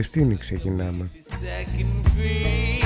[0.00, 1.10] Παλαιστίνη ξεκινάμε.
[1.40, 2.84] ساكن فيه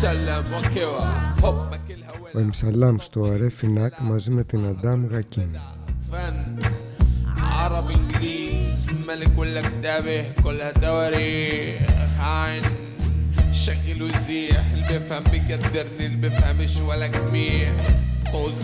[0.00, 1.08] سلم وكوى
[1.42, 5.50] حبك الهوى Ο Εμσαλάμ στο Αρέ Φινάκ μαζί με την Αντάμ Γακίν.
[6.10, 6.58] فن
[7.36, 12.62] عرب انجليز ملك ولا كتابه كلها تواريخ عين
[13.52, 17.72] شغل وزيح اللي بيفهم بيقدرني اللي بيفهمش ولا جميع
[18.32, 18.62] طز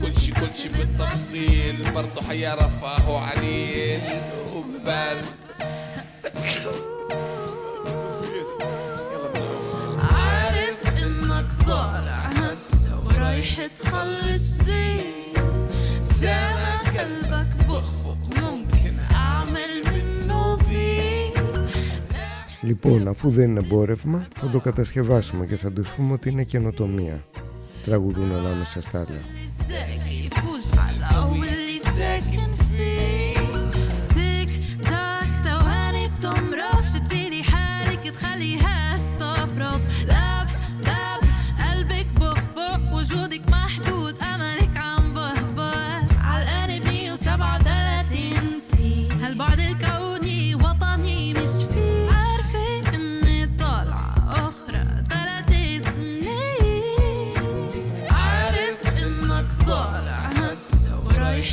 [0.00, 4.00] كل شي كل شي بالتفصيل برضه حيعرفه عليل
[4.54, 5.24] وبرد
[22.85, 27.25] Λοιπόν, αφού δεν είναι εμπόρευμα, θα το κατασκευάσουμε και θα του πούμε ότι είναι καινοτομία.
[27.85, 29.19] Τραγουδούν ανάμεσα στα άλλα.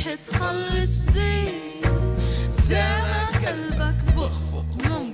[0.05, 1.47] ريحة خلص دي
[3.45, 5.12] قلبك بخفق ممكن.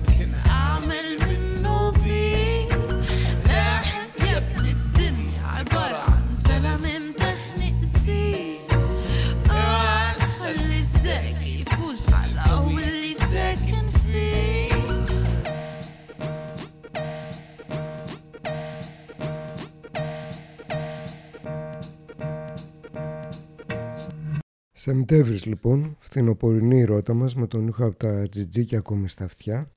[24.96, 29.70] Σεπτέμβρης λοιπόν, φθινοπορεινή η ρότα μας με τον ήχο από τα τζιτζίκια ακόμη στα αυτιά,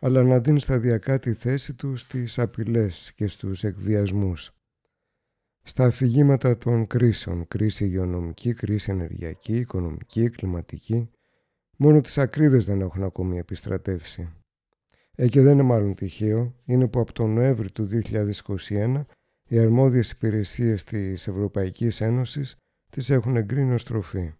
[0.00, 4.52] αλλά να δίνει σταδιακά τη θέση του στις απειλές και στους εκβιασμούς.
[5.62, 11.10] Στα αφηγήματα των κρίσεων, κρίση υγειονομική, κρίση ενεργειακή, οικονομική, κλιματική,
[11.76, 14.28] μόνο τις ακρίδες δεν έχουν ακόμη επιστρατεύσει.
[15.14, 19.04] Ε, και δεν είναι μάλλον τυχαίο, είναι που από τον Νοέμβρη του 2021
[19.48, 22.56] οι αρμόδιες υπηρεσίες της Ευρωπαϊκής Ένωσης
[22.92, 24.32] τις έχουν εγκρίνει ως τροφή.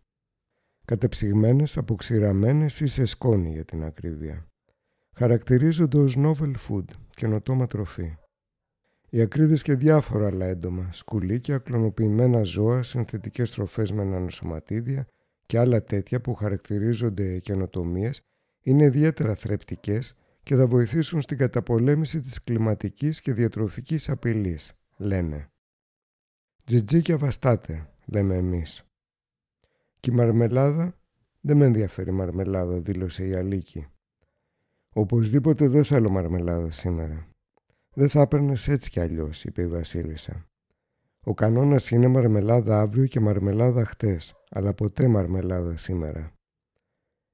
[0.84, 4.46] Κατεψυγμένες, αποξηραμένες ή σε σκόνη για την ακρίβεια.
[5.14, 8.16] Χαρακτηρίζονται ως novel food, καινοτόμα τροφή.
[9.08, 15.06] Οι ακρίδες και διάφορα άλλα έντομα, σκουλίκια, κλωνοποιημένα ζώα, συνθετικές τροφές με νανοσωματίδια
[15.46, 18.20] και άλλα τέτοια που χαρακτηρίζονται καινοτομίες
[18.62, 25.46] είναι ιδιαίτερα θρεπτικές και θα βοηθήσουν στην καταπολέμηση της κλιματικής και διατροφικής απειλής, λένε.
[26.64, 28.84] Τζιτζίκια βαστάτε, λέμε εμείς.
[30.00, 30.94] Και η μαρμελάδα,
[31.40, 33.86] δεν με ενδιαφέρει η μαρμελάδα, δήλωσε η Αλίκη.
[34.92, 37.28] Οπωσδήποτε δεν θέλω μαρμελάδα σήμερα.
[37.94, 40.46] Δεν θα έπαιρνες έτσι κι αλλιώς, είπε η Βασίλισσα.
[41.24, 46.32] Ο κανόνας είναι μαρμελάδα αύριο και μαρμελάδα χτες, αλλά ποτέ μαρμελάδα σήμερα.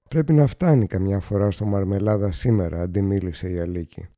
[0.09, 4.09] Πρέπει να φτάνει καμιά φορά στο μαρμελάδα σήμερα, αντιμίλησε η Αλίκη.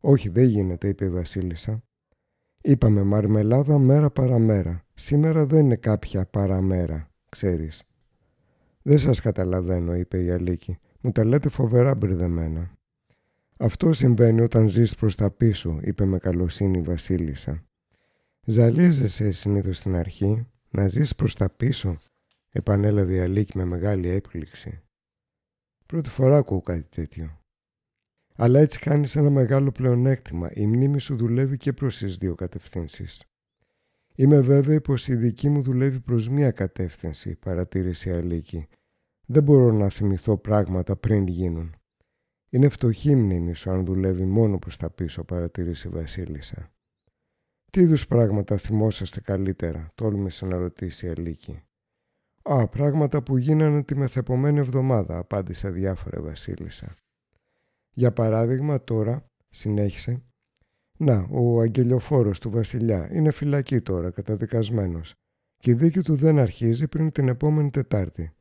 [0.00, 1.82] Όχι, δεν γίνεται, είπε η Βασίλισσα.
[2.68, 4.84] Είπαμε μαρμελάδα μέρα παραμέρα.
[4.94, 7.82] Σήμερα δεν είναι κάποια παραμέρα, ξέρεις.
[8.82, 10.78] Δεν σας καταλαβαίνω, είπε η Αλίκη.
[11.00, 12.78] Μου τα λέτε φοβερά μπερδεμένα.
[13.56, 17.64] Αυτό συμβαίνει όταν ζεις προς τα πίσω, είπε με καλοσύνη η Βασίλισσα.
[18.44, 21.98] Ζαλίζεσαι συνήθως στην αρχή, να ζεις προς τα πίσω,
[22.50, 24.80] επανέλαβε η Αλίκη με μεγάλη έκπληξη.
[25.86, 27.40] Πρώτη φορά ακούω κάτι τέτοιο.
[28.36, 30.50] Αλλά έτσι χάνεις ένα μεγάλο πλεονέκτημα.
[30.54, 33.24] Η μνήμη σου δουλεύει και προς τις δύο κατευθύνσεις.
[34.14, 38.68] Είμαι βέβαιη πως η δική μου δουλεύει προς μία κατεύθυνση, παρατήρησε η Αλίκη.
[39.26, 41.74] Δεν μπορώ να θυμηθώ πράγματα πριν γίνουν.
[42.50, 46.70] Είναι φτωχή μνήμη σου αν δουλεύει μόνο προς τα πίσω, παρατηρήσει η Βασίλισσα.
[47.70, 51.62] Τι είδους πράγματα θυμόσαστε καλύτερα, τόλμησε να ρωτήσει η Ελίκη.
[52.42, 56.96] Α, πράγματα που γίνανε τη μεθεπομένη εβδομάδα, απάντησε διάφορα Βασίλισσα.
[57.98, 60.22] Για παράδειγμα τώρα, συνέχισε,
[60.96, 65.14] να, ο αγγελιοφόρος του βασιλιά είναι φυλακή τώρα, καταδικασμένος
[65.56, 68.32] και η δίκη του δεν αρχίζει πριν την επόμενη Τετάρτη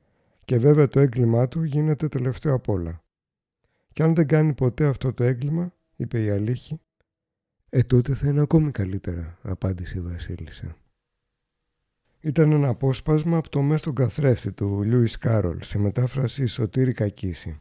[0.46, 3.04] και βέβαια το έγκλημά του γίνεται τελευταίο απ' όλα.
[3.94, 6.80] Και αν δεν κάνει ποτέ αυτό το έγκλημα, είπε η Αλήχη,
[7.70, 10.78] «Ε, τότε θα είναι ακόμη καλύτερα», απάντησε η Βασίλισσα.
[12.22, 17.60] Ήταν ένα απόσπασμα από το «Μες στον καθρέφτη» του Λιούις Κάρολ σε μετάφραση Σωτήρη Κακίση.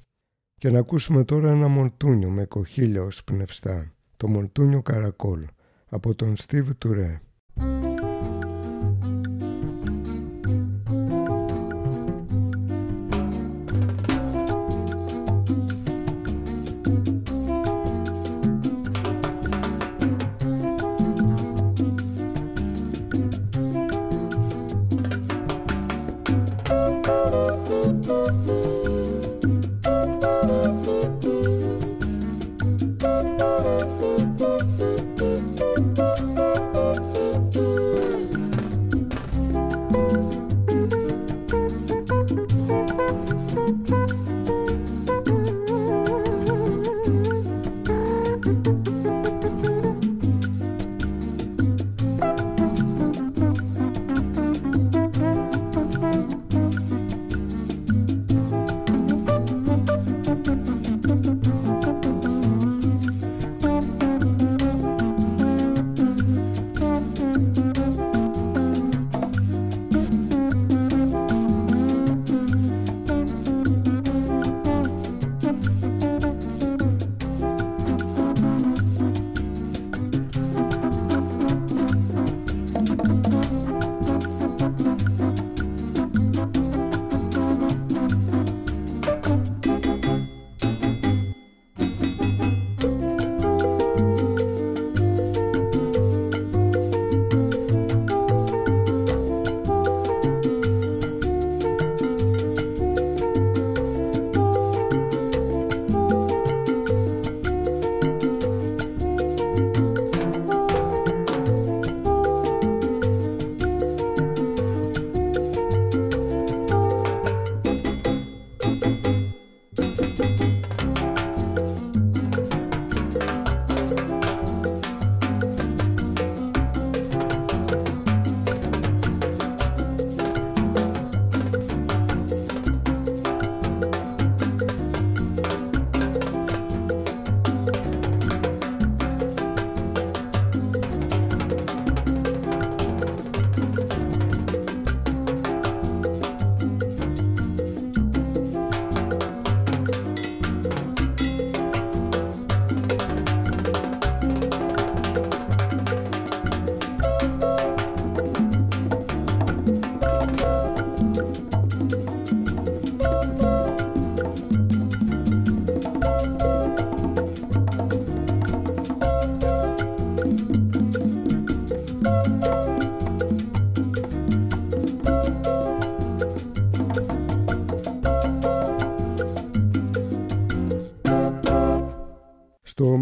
[0.64, 5.46] Και να ακούσουμε τώρα ένα μοντούνιο με κοχύλια ως πνευστά, το μοντούνιο Καρακόλ,
[5.88, 7.20] από τον Στίβ Τουρέ.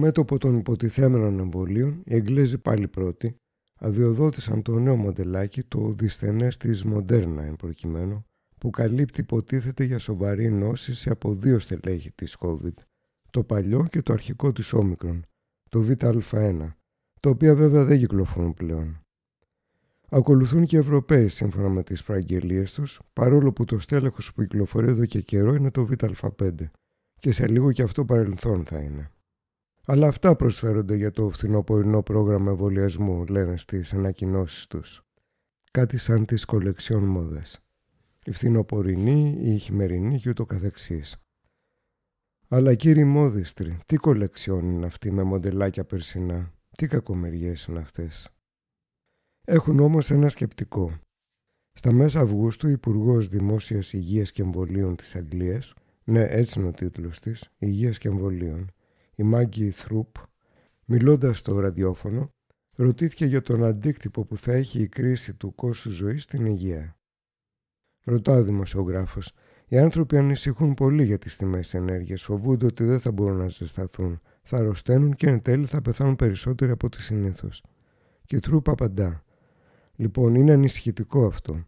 [0.03, 3.37] Μέτωπο των υποτιθέμενων εμβολίων, οι Εγγλέζοι πάλι πρώτοι
[3.79, 8.25] αδειοδότησαν το νέο μοντελάκι, το δυσθενές της Μοντέρνα εν προκειμένου,
[8.59, 12.75] που καλύπτει υποτίθεται για σοβαρή νόση σε από δύο στελέχη της COVID,
[13.31, 15.25] το παλιό και το αρχικό της Όμικρον,
[15.69, 16.73] το ΒΑ1,
[17.21, 19.01] το οποίο βέβαια δεν κυκλοφορούν πλέον.
[20.09, 24.89] Ακολουθούν και οι Ευρωπαίοι σύμφωνα με τις προαγγελίες τους, παρόλο που το στέλεχος που κυκλοφορεί
[24.89, 26.51] εδώ και καιρό είναι το ΒΑ5
[27.19, 29.12] και σε λίγο και αυτό παρελθόν θα είναι.
[29.87, 35.03] Αλλά αυτά προσφέρονται για το φθινοπορεινό πρόγραμμα εμβολιασμού, λένε στις ανακοινώσεις τους.
[35.71, 37.61] Κάτι σαν τις κολεξιών μόδες.
[38.25, 41.17] Η φθινοπορεινή, η χειμερινή και ούτω καθεξής.
[42.49, 48.29] Αλλά κύριοι μόδιστροι, τι κολεξιόν είναι αυτή με μοντελάκια περσινά, τι κακομεριές είναι αυτές;
[49.45, 50.99] Έχουν όμως ένα σκεπτικό.
[51.73, 55.75] Στα μέσα Αυγούστου, ο Υπουργός Δημόσιας Υγείας και Εμβολίων της Αγγλίας,
[56.05, 58.71] ναι, έτσι είναι ο τίτλος της, Υγείας και Εμβολίων,
[59.23, 60.17] η Μάγκη Θρουπ,
[60.85, 62.31] μιλώντας στο ραδιόφωνο,
[62.77, 66.97] ρωτήθηκε για τον αντίκτυπο που θα έχει η κρίση του κόστου ζωής στην υγεία.
[68.05, 69.33] Ρωτά ο δημοσιογράφος,
[69.69, 74.21] Οι άνθρωποι ανησυχούν πολύ για τις τιμές ενέργειας, φοβούνται ότι δεν θα μπορούν να ζεσταθούν,
[74.43, 77.63] θα αρρωσταίνουν και εν τέλει θα πεθάνουν περισσότεροι από ό,τι συνήθως.
[78.25, 79.25] Και Θρούπ απαντά.
[79.97, 81.65] Λοιπόν, είναι ανησυχητικό αυτό,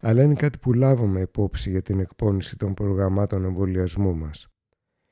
[0.00, 4.48] αλλά είναι κάτι που λάβαμε υπόψη για την εκπόνηση των προγραμμάτων εμβολιασμού μας.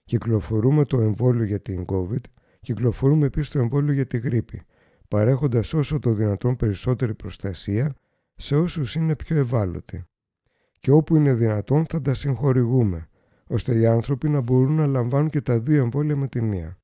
[0.05, 2.21] Κυκλοφορούμε το εμβόλιο για την COVID,
[2.61, 4.63] κυκλοφορούμε επίσης το εμβόλιο για τη γρήπη,
[5.09, 7.95] παρέχοντας όσο το δυνατόν περισσότερη προστασία
[8.35, 10.05] σε όσους είναι πιο ευάλωτοι.
[10.81, 13.09] Και όπου είναι δυνατόν θα τα συγχορηγούμε,
[13.47, 16.79] ώστε οι άνθρωποι να μπορούν να λαμβάνουν και τα δύο εμβόλια με τη μία.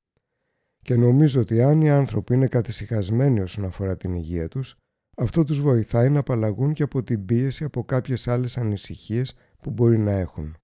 [0.82, 4.76] Και νομίζω ότι αν οι άνθρωποι είναι κατησυχασμένοι όσον αφορά την υγεία τους,
[5.16, 9.98] αυτό τους βοηθάει να απαλλαγούν και από την πίεση από κάποιες άλλες ανησυχίες που μπορεί
[9.98, 10.56] να έχουν.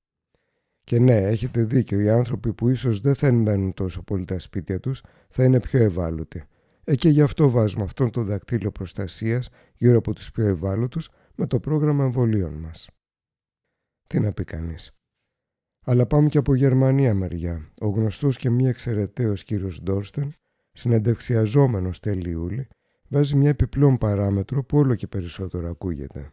[0.87, 4.81] Και ναι, έχετε δίκιο, οι άνθρωποι που ίσως δεν θα μένουν τόσο πολύ τα σπίτια
[4.81, 6.45] τους θα είναι πιο ευάλωτοι.
[6.85, 11.47] Ε, και γι' αυτό βάζουμε αυτόν το δακτύλιο προστασίας γύρω από τους πιο ευάλωτους με
[11.47, 12.89] το πρόγραμμα εμβολίων μας.
[14.07, 14.93] Τι να πει κανείς.
[15.85, 17.71] Αλλά πάμε και από Γερμανία μεριά.
[17.81, 20.35] Ο γνωστός και μη εξαιρεταίος κύριος Ντόρστεν,
[20.73, 22.69] συνεντευξιαζόμενος τέλη Ιούλη,
[23.09, 26.33] βάζει μια επιπλέον παράμετρο που όλο και περισσότερο ακούγεται.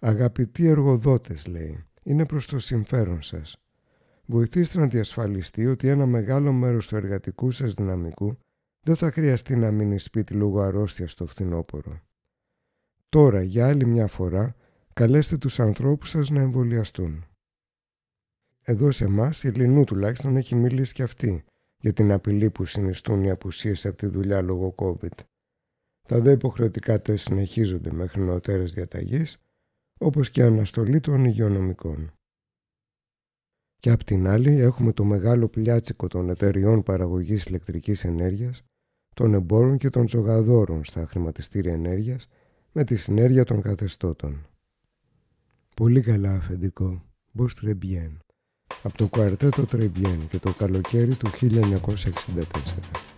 [0.00, 3.56] Αγαπητοί εργοδότες, λέει, είναι προς το συμφέρον σας.
[4.26, 8.38] Βοηθήστε να διασφαλιστεί ότι ένα μεγάλο μέρος του εργατικού σας δυναμικού
[8.80, 12.00] δεν θα χρειαστεί να μείνει σπίτι λόγω αρρώστιας στο φθινόπωρο.
[13.08, 14.54] Τώρα, για άλλη μια φορά,
[14.92, 17.24] καλέστε τους ανθρώπους σας να εμβολιαστούν.
[18.62, 21.44] Εδώ σε εμάς η Λινού τουλάχιστον έχει μιλήσει και αυτή
[21.76, 25.24] για την απειλή που συνιστούν οι απουσίες από τη δουλειά λόγω COVID.
[26.08, 29.38] Τα δε υποχρεωτικά τεστ συνεχίζονται μέχρι νεωτέρες διαταγής,
[29.98, 32.12] όπως και αναστολή των υγειονομικών.
[33.76, 38.62] Και απ' την άλλη έχουμε το μεγάλο πλιάτσικο των εταιριών παραγωγής ηλεκτρικής ενέργειας,
[39.14, 42.28] των εμπόρων και των τζογαδόρων στα χρηματιστήρια ενέργειας
[42.72, 44.46] με τη συνέργεια των καθεστώτων.
[45.76, 47.02] Πολύ καλά αφεντικό.
[47.32, 48.24] Μπος τρεμπιέν
[48.82, 53.13] από το κουαρτέτο Τρεμπιέν και το καλοκαίρι του 1964.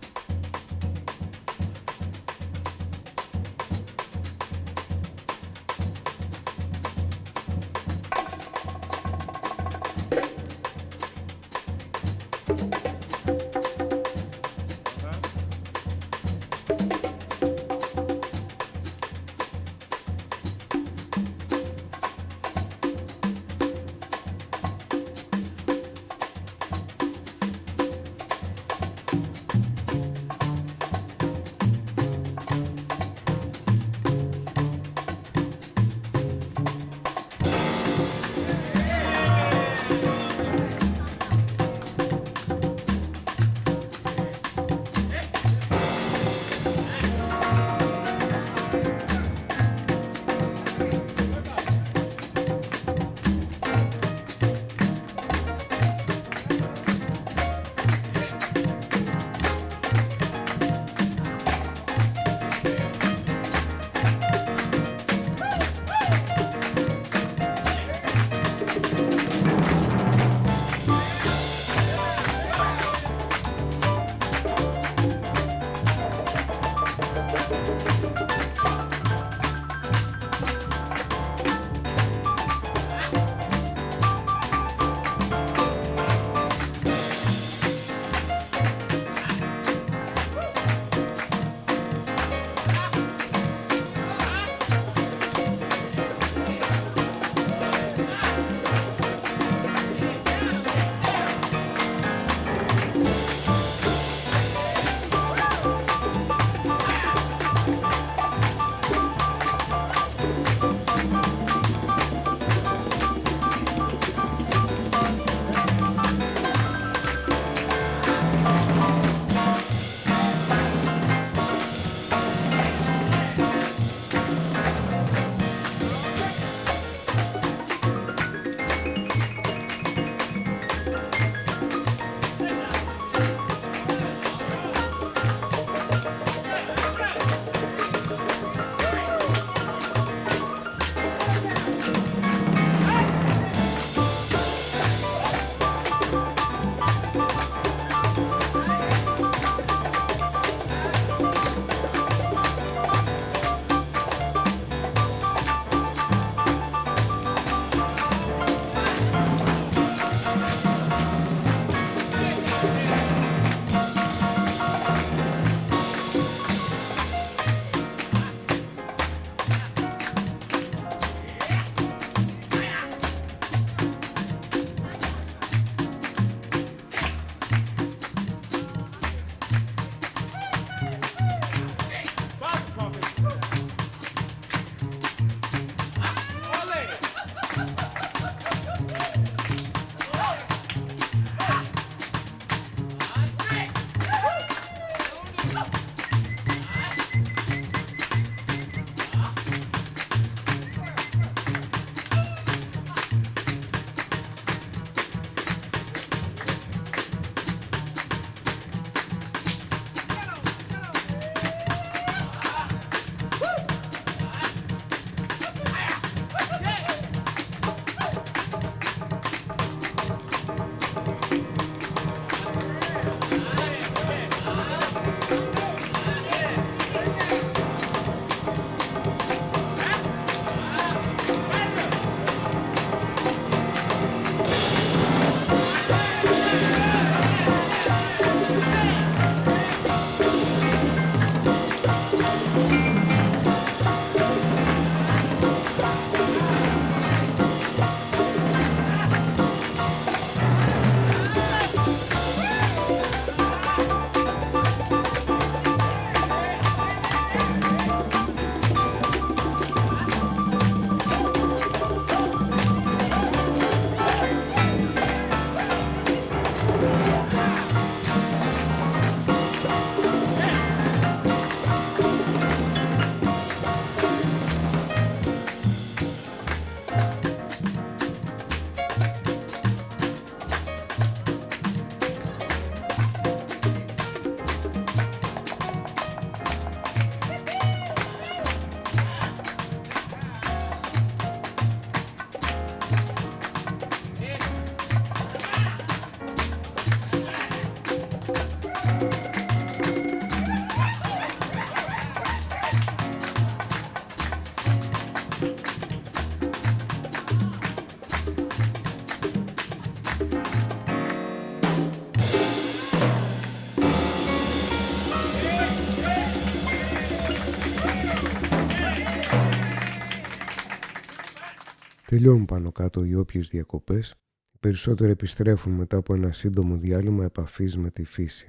[322.17, 324.15] Τελειώνουν πάνω κάτω οι όποιες διακοπές,
[324.51, 328.47] οι περισσότεροι επιστρέφουν μετά από ένα σύντομο διάλειμμα επαφής με τη φύση.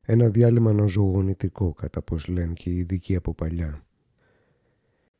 [0.00, 3.84] Ένα διάλειμμα αναζωογονητικό, κατά πως λένε και οι ειδικοί από παλιά.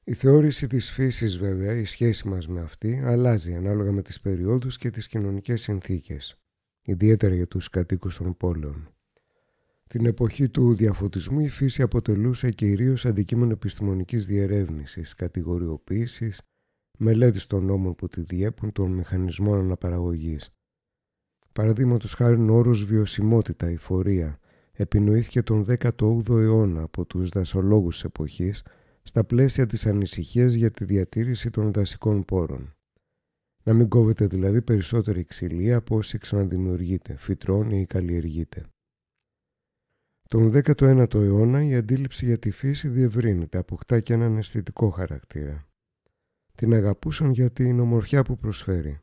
[0.05, 4.77] Η θεώρηση της φύσης βέβαια, η σχέση μας με αυτή, αλλάζει ανάλογα με τις περιόδους
[4.77, 6.39] και τις κοινωνικές συνθήκες,
[6.83, 8.89] ιδιαίτερα για τους κατοίκους των πόλεων.
[9.87, 16.41] Την εποχή του διαφωτισμού η φύση αποτελούσε κυρίως αντικείμενο επιστημονικής διερεύνησης, κατηγοριοποίησης,
[17.01, 20.51] μελέτης των νόμων που τη διέπουν των μηχανισμών αναπαραγωγής.
[21.53, 24.39] Παραδείγματος χάρη ο όρος βιωσιμότητα, η φορεία,
[24.73, 28.63] επινοήθηκε τον 18ο αιώνα από τους δασολόγους της εποχής
[29.03, 32.75] στα πλαίσια της ανησυχίας για τη διατήρηση των δασικών πόρων.
[33.63, 38.67] Να μην κόβεται δηλαδή περισσότερη ξυλία από όσοι ξαναδημιουργείται, φυτρώνει ή καλλιεργείται.
[40.29, 45.70] Τον 19ο αιώνα η αντίληψη για τη φύση διευρύνεται, αποκτά και έναν αισθητικό χαρακτήρα.
[46.61, 49.01] Την αγαπούσαν για την ομορφιά που προσφέρει.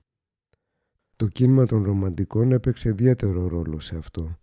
[1.16, 4.38] Το κίνημα των ρομαντικών έπαιξε ιδιαίτερο ρόλο σε αυτό,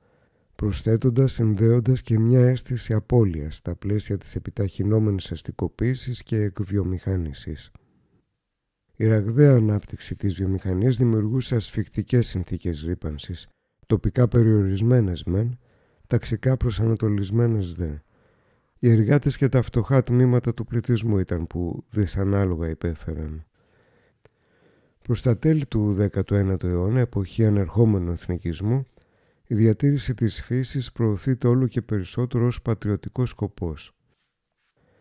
[0.55, 7.71] προσθέτοντας, συνδέοντας και μια αίσθηση απώλειας στα πλαίσια της επιταχυνόμενης αστικοποίησης και εκβιομηχάνησης.
[8.97, 13.49] Η ραγδαία ανάπτυξη της βιομηχανίας δημιουργούσε ασφικτικές συνθήκες ρήπανσης,
[13.87, 15.59] τοπικά περιορισμένες μεν,
[16.07, 17.95] ταξικά προσανατολισμένες δε.
[18.85, 23.45] Οι εργάτες και τα φτωχά τμήματα του πληθυσμού ήταν που δυσανάλογα υπέφεραν.
[25.03, 28.87] Προς τα τέλη του 19ου αιώνα, εποχή ανερχόμενου εθνικισμού,
[29.47, 33.93] η διατήρηση της φύσης προωθείται όλο και περισσότερο ως πατριωτικός σκοπός.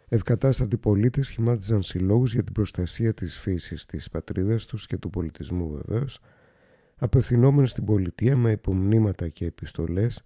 [0.07, 5.69] Ευκατάστατοι πολίτες σχημάτιζαν συλλόγους για την προστασία της φύσης της πατρίδας τους και του πολιτισμού
[5.69, 6.19] βεβαίως,
[6.95, 10.23] απευθυνόμενοι στην πολιτεία με υπομνήματα και επιστολές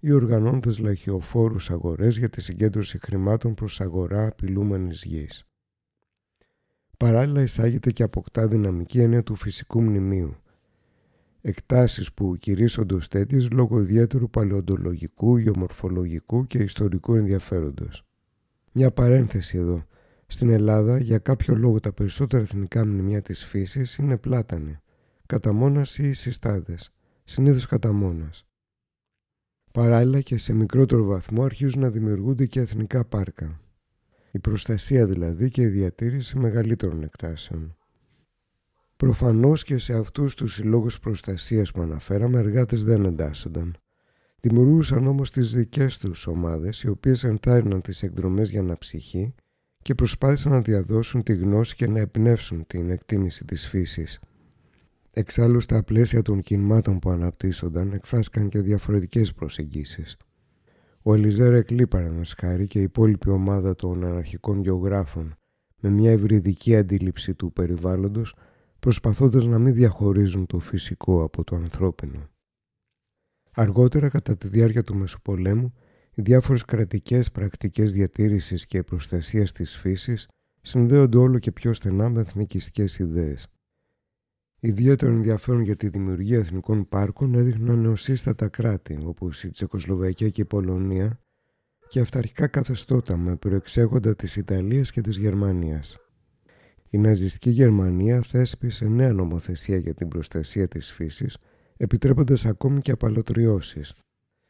[0.00, 5.44] ή οργανώνοντας λαχιοφόρους αγορές για τη συγκέντρωση χρημάτων προς αγορά απειλούμενης γης.
[6.96, 10.36] Παράλληλα εισάγεται και αποκτά δυναμική έννοια του φυσικού μνημείου,
[11.40, 18.04] εκτάσεις που κηρύσσονται ως τέτοιες λόγω ιδιαίτερου παλαιοντολογικού, γεωμορφολογικού και ιστορικού ενδιαφέροντος.
[18.72, 19.84] Μια παρένθεση εδώ.
[20.26, 24.78] Στην Ελλάδα, για κάποιο λόγο τα περισσότερα εθνικά μνημεία της φύσης είναι πλάτανη,
[25.26, 26.92] κατά μόνας ή συστάδες,
[27.24, 28.47] συνήθως κατά μόνας.
[29.72, 33.60] Παράλληλα και σε μικρότερο βαθμό αρχίζουν να δημιουργούνται και εθνικά πάρκα.
[34.30, 37.76] Η προστασία δηλαδή και η διατήρηση μεγαλύτερων εκτάσεων.
[38.96, 43.76] Προφανώς και σε αυτούς τους συλλόγους προστασίας που αναφέραμε εργάτες δεν εντάσσονταν.
[44.40, 49.34] Δημιουργούσαν όμως τις δικές τους ομάδες οι οποίες ενθάρρυναν τις εκδρομές για αναψυχή
[49.82, 54.20] και προσπάθησαν να διαδώσουν τη γνώση και να εμπνεύσουν την εκτίμηση της φύσης.
[55.18, 60.16] Εξάλλου στα πλαίσια των κινημάτων που αναπτύσσονταν εκφράστηκαν και διαφορετικές προσεγγίσεις.
[61.02, 65.34] Ο Ελιζέρ Εκλή παραδείγματος χάρη και η υπόλοιπη ομάδα των αναρχικών γεωγράφων
[65.80, 68.34] με μια ευρυδική αντίληψη του περιβάλλοντος
[68.78, 72.28] προσπαθώντας να μην διαχωρίζουν το φυσικό από το ανθρώπινο.
[73.52, 75.74] Αργότερα, κατά τη διάρκεια του Μεσοπολέμου,
[76.14, 80.28] οι διάφορες κρατικές πρακτικές διατήρησης και προστασίας της φύσης
[80.60, 83.48] συνδέονται όλο και πιο στενά με εθνικιστικές ιδέες.
[84.60, 90.44] Ιδιαίτερο ενδιαφέρον για τη δημιουργία εθνικών πάρκων έδειχναν νεοσύστατα κράτη όπως η Τσεκοσλοβακία και η
[90.44, 91.20] Πολωνία
[91.88, 95.96] και αυταρχικά καθεστώτα με προεξέχοντα της Ιταλίας και της Γερμανίας.
[96.90, 101.36] Η ναζιστική Γερμανία θέσπισε νέα νομοθεσία για την προστασία της φύσης,
[101.76, 103.94] επιτρέποντας ακόμη και απαλωτριώσεις.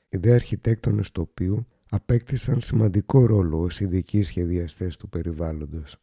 [0.09, 5.97] Οι δε αρχιτέκτονες τοπίου απέκτησαν σημαντικό ρόλο ως ειδικοί σχεδιαστές του περιβάλλοντος.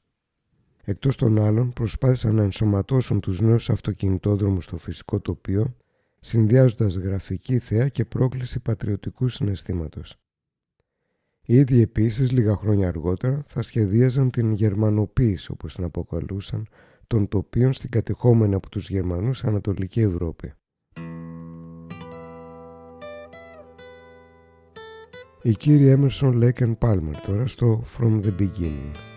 [0.87, 5.75] Εκτός των άλλων, προσπάθησαν να ενσωματώσουν τους νέους αυτοκινητόδρομους στο φυσικό τοπίο,
[6.19, 10.19] συνδυάζοντας γραφική θέα και πρόκληση πατριωτικού συναισθήματος.
[11.45, 16.67] Οι ίδιοι επίσης λίγα χρόνια αργότερα θα σχεδίαζαν την γερμανοποίηση όπως την αποκαλούσαν
[17.07, 20.53] των τοπίων στην κατεχόμενη από τους Γερμανούς Ανατολική Ευρώπη.
[25.41, 29.14] Η κύριε Έμερσον Λέκεν Πάλμερ τώρα στο From the Beginning.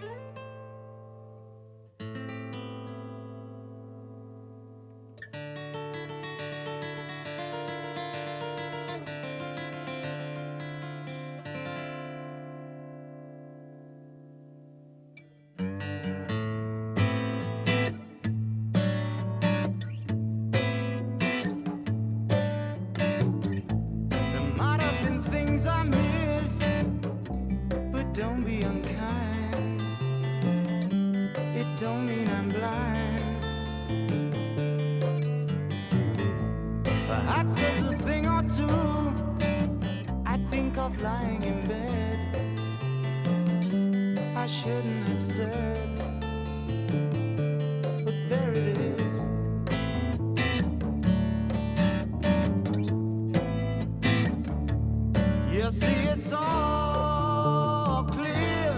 [55.69, 58.73] You see, it's all clear.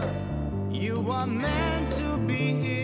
[0.72, 2.79] You were meant to be here.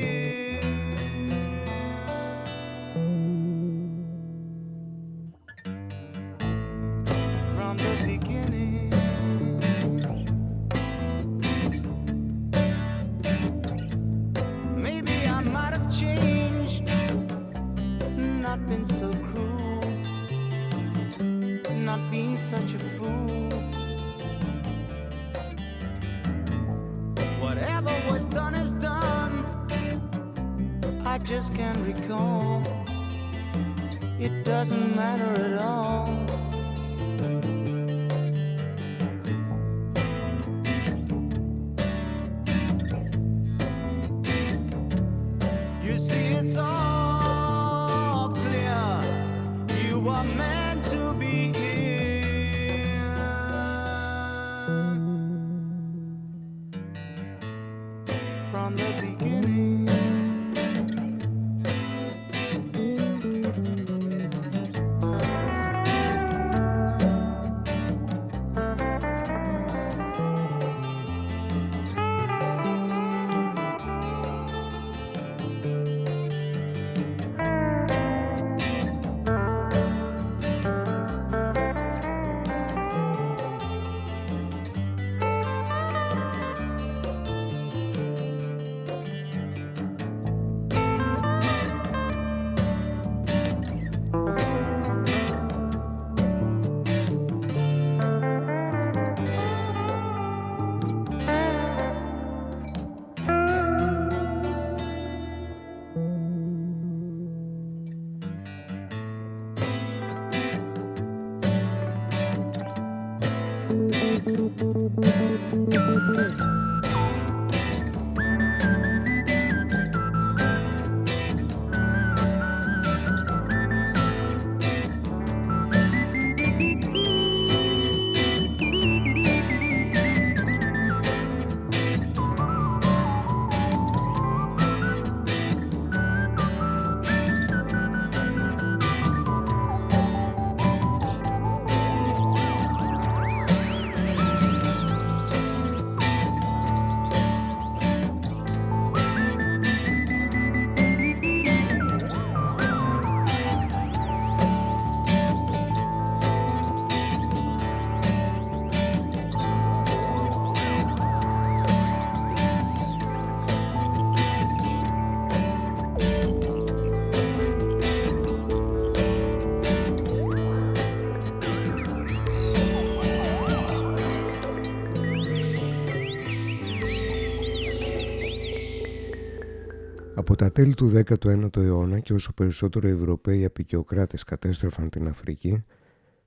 [180.37, 185.64] Τα τέλη του 19ου αιώνα και όσο περισσότερο Ευρωπαίοι απεικιοκράτες κατέστρεφαν την Αφρική,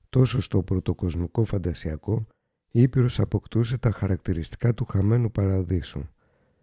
[0.09, 2.27] τόσο στο πρωτοκοσμικό φαντασιακό,
[2.71, 6.03] η Ήπειρος αποκτούσε τα χαρακτηριστικά του χαμένου παραδείσου,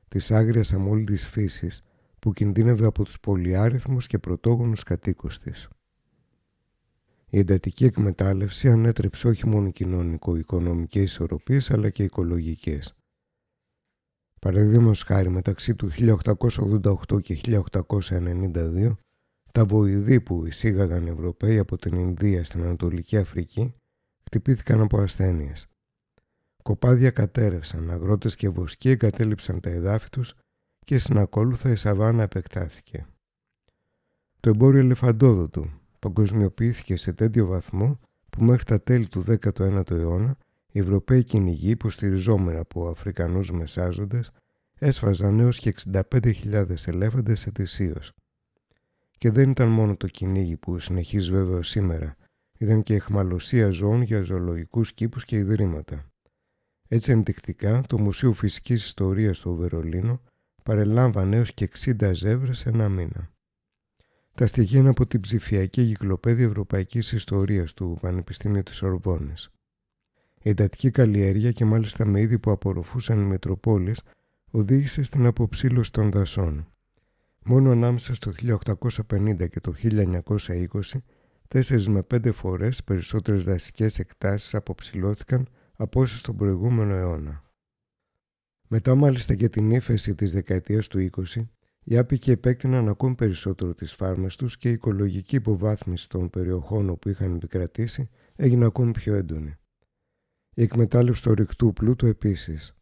[0.09, 1.83] της άγριας αμόλυτης φύσης
[2.19, 5.69] που κινδύνευε από τους πολυάριθμους και πρωτόγονους κατοίκους της.
[7.31, 12.96] Η εντατική εκμετάλλευση ανέτρεψε όχι μόνο κοινωνικο-οικονομικές ισορροπίες αλλά και οικολογικές.
[14.47, 17.41] Παραδείγματος χάρη μεταξύ του 1888 και
[17.81, 18.93] 1892
[19.53, 23.75] τα βοηδή που εισήγαγαν Ευρωπαίοι από την Ινδία στην Ανατολική Αφρική
[24.25, 25.67] χτυπήθηκαν από ασθένειες.
[26.63, 30.35] Κοπάδια κατέρευσαν, αγρότες και βοσκοί εγκατέλειψαν τα εδάφη τους
[30.79, 33.07] και συνακόλουθα η σαβάνα επεκτάθηκε.
[34.41, 37.99] Το εμπόριο ελεφαντόδοτου παγκοσμιοποιήθηκε σε τέτοιο βαθμό
[38.31, 40.37] που μέχρι τα τέλη του 19ου αιώνα
[40.77, 44.31] οι Ευρωπαίοι κυνηγοί υποστηριζόμενοι από Αφρικανούς μεσάζοντες
[44.79, 48.12] έσφαζαν έως και 65.000 ελέφαντες ετησίως.
[49.19, 52.17] Και δεν ήταν μόνο το κυνήγι που συνεχίζει βέβαια σήμερα,
[52.59, 56.11] ήταν και εχμαλωσία ζώων για ζωολογικούς κήπους και ιδρύματα.
[56.89, 60.21] Έτσι ενδεικτικά το Μουσείο Φυσικής Ιστορίας του Βερολίνο
[60.62, 63.31] παρελάμβανε έως και 60 ζεύρες σε ένα μήνα.
[64.35, 69.51] Τα στοιχεία είναι από την ψηφιακή κυκλοπαίδεια Ευρωπαϊκής Ιστορίας του Πανεπιστήμιου της Ορβόνης.
[70.47, 74.01] Η εντατική καλλιέργεια και μάλιστα με είδη που απορροφούσαν οι Μητροπόλεις
[74.51, 76.73] οδήγησε στην αποψήλωση των δασών.
[77.45, 78.33] Μόνο ανάμεσα στο
[79.09, 81.03] 1850 και το 1920,
[81.49, 87.45] 4 με 5 φορές περισσότερες δασικές εκτάσεις αποψηλώθηκαν από όσες στον προηγούμενο αιώνα.
[88.69, 91.49] Μετά μάλιστα και την ύφεση της δεκαετίας του 20,
[91.85, 97.09] οι άπικοι επέκτηναν ακόμη περισσότερο τις φάρμες τους και η οικολογική υποβάθμιση των περιοχών όπου
[97.09, 99.57] είχαν επικρατήσει έγινε ακόμη πιο έντονη.
[100.59, 102.75] Η εκμετάλλευση του ορυκτού πλούτου επίσης.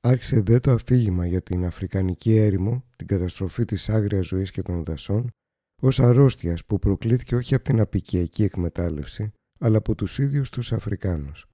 [0.00, 4.84] Άρχισε δε το αφήγημα για την Αφρικανική έρημο, την καταστροφή της άγριας ζωής και των
[4.84, 5.30] δασών,
[5.82, 11.46] ως αρρώστιας που προκλήθηκε όχι από την απικιακή εκμετάλλευση, αλλά από τους ίδιους τους Αφρικάνους.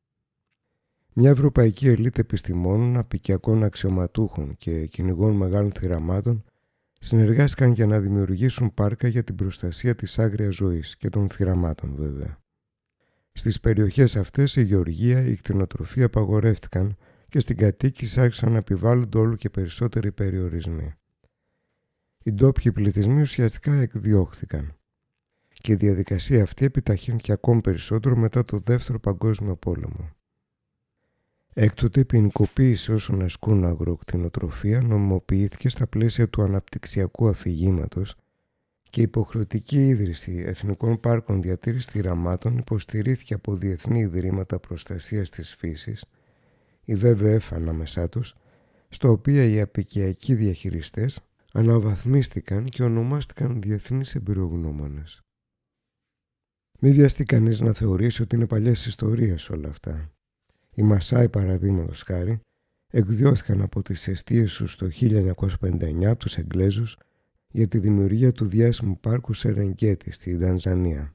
[1.14, 6.44] Μια ευρωπαϊκή ελίτ επιστημόνων, απικιακών αξιωματούχων και κυνηγών μεγάλων θυραμάτων
[7.00, 12.38] συνεργάστηκαν για να δημιουργήσουν πάρκα για την προστασία της άγριας ζωής και των θυραμάτων βέβαια.
[13.38, 16.96] Στις περιοχές αυτές η γεωργία, η κτηνοτροφία απαγορεύτηκαν
[17.28, 20.94] και στην κατοίκηση άρχισαν να επιβάλλονται όλο και περισσότεροι περιορισμοί.
[22.22, 24.76] Οι ντόπιοι πληθυσμοί ουσιαστικά εκδιώχθηκαν
[25.48, 30.10] και η διαδικασία αυτή επιταχύνθηκε ακόμη περισσότερο μετά το Δεύτερο Παγκόσμιο Πόλεμο.
[31.52, 38.14] Έκτοτε η ποινικοποίηση όσων ασκούν αγροκτηνοτροφία νομιμοποιήθηκε στα πλαίσια του αναπτυξιακού αφηγήματος
[38.90, 46.04] και η υποχρεωτική ίδρυση εθνικών πάρκων διατήρησης θυραμάτων υποστηρίχθηκε από διεθνή ιδρύματα προστασίας της φύσης,
[46.84, 48.34] η ΒΒΕΦ ανάμεσά τους,
[48.88, 51.20] στο οποίο οι απικιακοί διαχειριστές
[51.52, 55.22] αναβαθμίστηκαν και ονομάστηκαν διεθνείς εμπειρογνώμονες.
[56.80, 60.10] Μην βιαστεί κανείς να θεωρήσει ότι είναι παλιές ιστορίες όλα αυτά.
[60.74, 62.40] Οι Μασάι παραδείγματος χάρη
[62.92, 66.98] εκδιώθηκαν από τις αιστείες τους το 1959 από τους Εγγλέζους
[67.50, 71.14] για τη δημιουργία του διάσημου πάρκου Σερενγκέτη στη Δανζανία.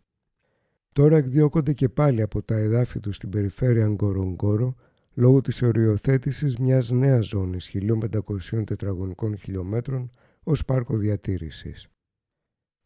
[0.94, 4.76] Τώρα εκδιώκονται και πάλι από τα εδάφη τους στην περιφέρεια Γκορογκόρο
[5.14, 10.12] λόγω της οριοθέτησης μιας νέας ζώνης 1500 τετραγωνικών χιλιόμετρων
[10.44, 11.88] ως πάρκο διατήρησης.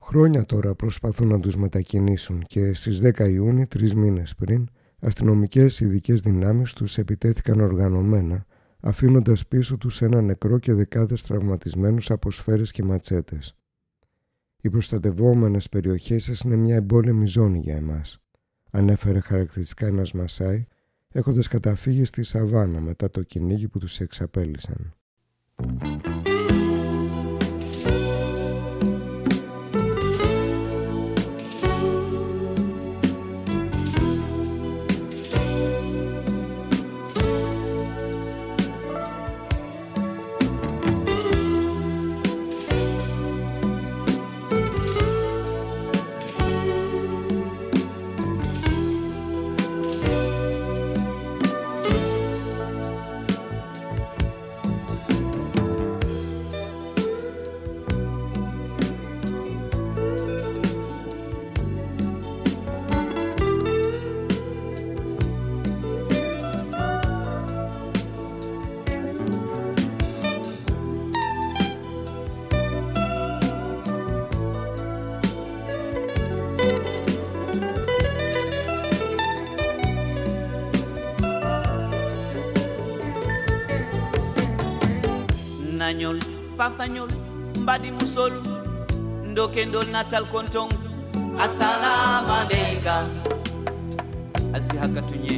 [0.03, 4.67] Χρόνια τώρα προσπαθούν να τους μετακινήσουν και στις 10 Ιούνιου, τρεις μήνες πριν,
[4.99, 8.45] αστυνομικές ειδικές δυνάμεις τους επιτέθηκαν οργανωμένα,
[8.80, 13.56] αφήνοντας πίσω τους ένα νεκρό και δεκάδες τραυματισμένους από σφαίρες και ματσέτες.
[14.62, 18.20] Οι προστατευόμενες περιοχές σας είναι μια εμπόλεμη ζώνη για εμάς,
[18.72, 20.66] ανέφερε χαρακτηριστικά ένας Μασάι,
[21.12, 24.94] έχοντας καταφύγει στη Σαβάνα μετά το κυνήγι που τους εξαπέλυσαν.
[86.58, 87.10] Fafañol
[87.62, 88.34] mbaɗi musol
[89.36, 90.70] dokendol natal konton
[91.43, 92.96] assalamu aleyka
[94.56, 95.36] alsi hakka tuñe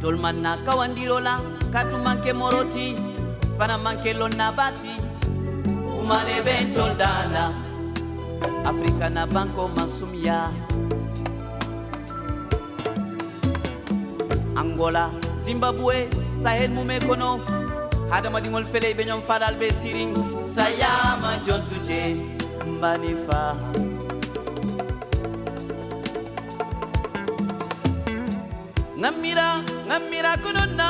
[0.00, 1.34] tol manna kawandirola
[1.72, 2.86] katu manke moroti
[3.58, 4.92] fana manke lonna bati
[5.98, 7.44] umane ɓen tol dala
[8.70, 10.38] afrika na banko masumya
[14.60, 15.04] angola
[15.44, 15.96] zimbabwe
[16.42, 17.30] sahel mum e kono
[18.10, 20.10] hadamadiŋol fele ɓe ñom falal ɓe siriŋ
[20.54, 22.00] sayama jontuje
[22.74, 23.68] mbani faha
[29.02, 29.48] ŋammira
[29.88, 30.88] ŋammira kono na.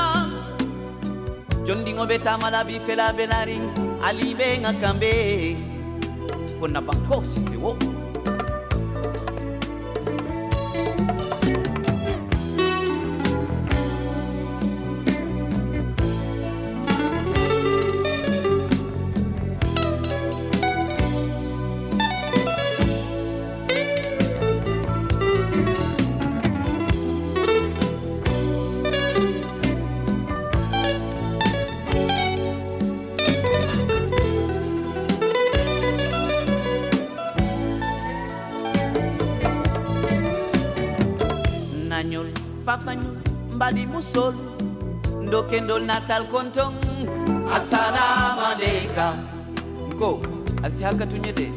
[1.67, 3.63] Jondiŋo ɓe tamala bi fela be lariŋ
[4.07, 5.11] aliɓe ŋa kamɓe
[6.59, 7.71] fo nabanko sisewo
[44.11, 44.35] musol
[45.31, 46.75] dokendol natal konton.
[47.47, 49.15] Assalamu aleyka
[49.95, 50.19] ko
[50.67, 51.55] alsi hakka tuñede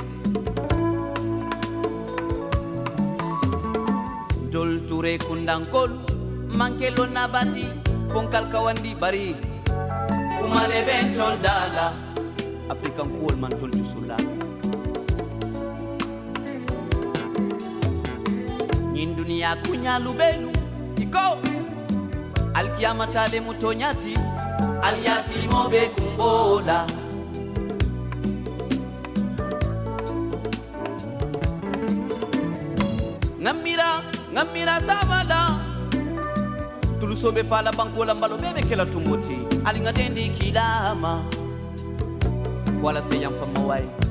[4.54, 5.98] dol ture kundankol
[6.54, 7.66] mankelo nabati
[8.14, 9.34] fonkal kawandi bari.
[10.44, 11.90] Umale ɓen tol dala
[12.70, 14.18] african kuwol man tol jusulla
[18.94, 20.52] in duniya kunya lubelu
[21.02, 21.42] iko
[22.54, 24.18] alkiama tale mutonyati
[24.82, 26.86] aliatimo bekumbola
[33.44, 33.90] ŋamira
[34.34, 35.42] ŋamira sabala
[37.00, 41.24] tulusobe fala bankola mbalo bebekela tumoti aliŋadendi kilama.
[42.82, 44.03] Kwala seyanfamawaye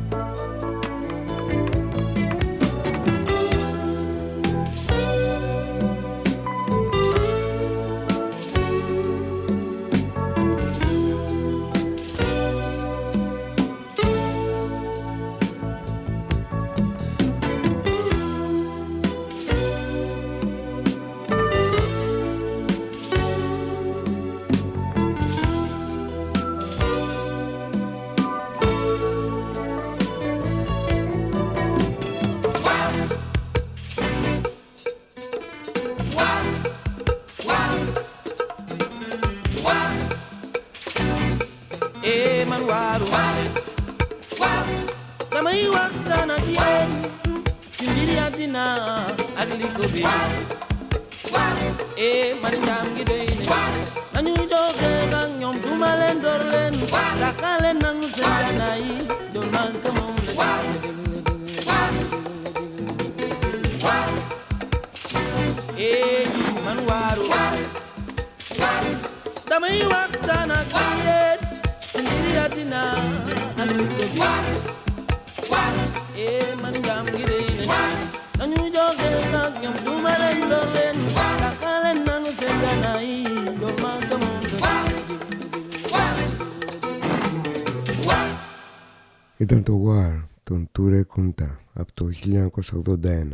[92.84, 93.28] 1981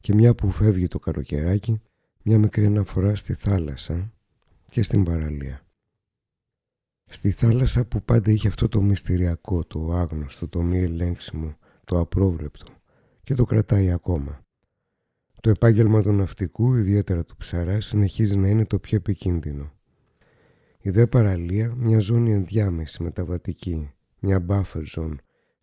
[0.00, 1.82] και μια που φεύγει το καλοκαιράκι
[2.22, 4.12] μια μικρή αναφορά στη θάλασσα
[4.70, 5.66] και στην παραλία.
[7.04, 12.66] Στη θάλασσα που πάντα είχε αυτό το μυστηριακό, το άγνωστο, το μη ελέγξιμο, το απρόβλεπτο
[13.22, 14.42] και το κρατάει ακόμα.
[15.40, 19.72] Το επάγγελμα του ναυτικού, ιδιαίτερα του ψαρά, συνεχίζει να είναι το πιο επικίνδυνο.
[20.78, 25.14] Η δε παραλία, μια ζώνη ενδιάμεση μεταβατική, μια buffer zone,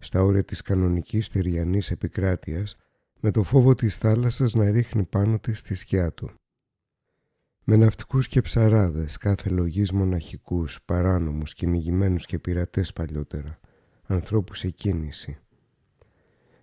[0.04, 2.76] στα όρια της κανονικής θηριανής επικράτειας,
[3.20, 6.32] με το φόβο της θάλασσας να ρίχνει πάνω της τη σκιά του.
[7.64, 13.60] Με ναυτικούς και ψαράδες, κάθε λογής μοναχικούς, παράνομους, κυνηγημένους και πειρατές παλιότερα,
[14.04, 15.38] ανθρώπους σε κίνηση.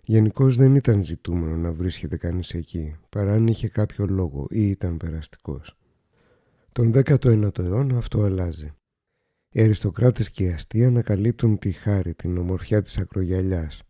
[0.03, 4.97] Γενικώς δεν ήταν ζητούμενο να βρίσκεται κανείς εκεί, παρά αν είχε κάποιο λόγο ή ήταν
[4.97, 5.77] περαστικός.
[6.71, 8.73] Τον 19ο αιώνα αυτό αλλάζει.
[9.51, 13.83] Οι αριστοκράτες και η αστεία ανακαλύπτουν τη χάρη, την ομορφιά της ακρογιαλιάς,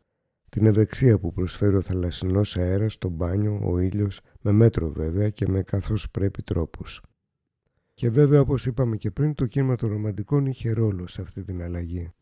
[0.50, 5.48] την ευεξία που προσφέρει ο θαλασσινός αέρας, το μπάνιο, ο ήλιος, με μέτρο βέβαια και
[5.48, 7.02] με καθώς πρέπει τρόπους.
[7.94, 11.62] Και βέβαια όπως είπαμε και πριν το κίνημα των ρομαντικών είχε ρόλο σε αυτή την
[11.62, 12.14] αλλαγή.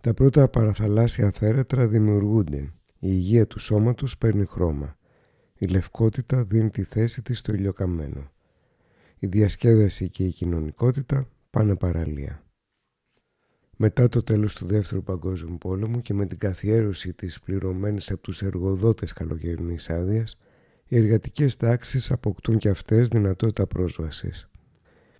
[0.00, 4.98] Τα πρώτα παραθαλάσσια θέρετρα δημιουργούνται, η υγεία του σώματος παίρνει χρώμα,
[5.58, 8.30] η λευκότητα δίνει τη θέση της στο ηλιοκαμένο.
[9.18, 12.44] Η διασκέδαση και η κοινωνικότητα πάνε παραλία.
[13.76, 18.42] Μετά το τέλος του Δεύτερου Παγκόσμιου Πόλεμου και με την καθιέρωση της πληρωμένης από τους
[18.42, 20.36] εργοδότες καλοκαιρινής άδειας,
[20.86, 24.48] οι εργατικές τάξεις αποκτούν και αυτές δυνατότητα πρόσβασης.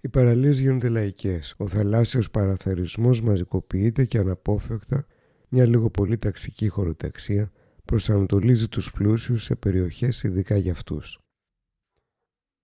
[0.01, 5.07] Οι παραλίες γίνονται λαϊκές, ο θαλάσσιος παραθερισμός μαζικοποιείται και αναπόφευκτα
[5.49, 7.53] μια λίγο πολύ ταξική χωροταξία
[7.85, 11.21] προσανατολίζει τους πλούσιους σε περιοχές ειδικά για αυτούς.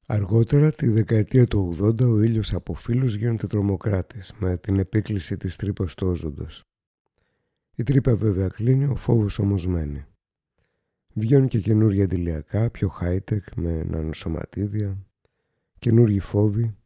[0.09, 5.57] Αργότερα, τη δεκαετία του 80, ο ήλιος από φίλους γίνονται τρομοκράτες με την επίκληση της
[5.57, 6.65] τρύπας του όζοντος.
[7.75, 10.05] Η τρύπα βέβαια κλείνει, ο φόβος όμως μένει.
[11.13, 15.07] Βγαίνουν και καινούργια αντιλιακά, πιο high-tech με νανοσωματίδια,
[15.79, 16.77] καινούργιοι φόβοι,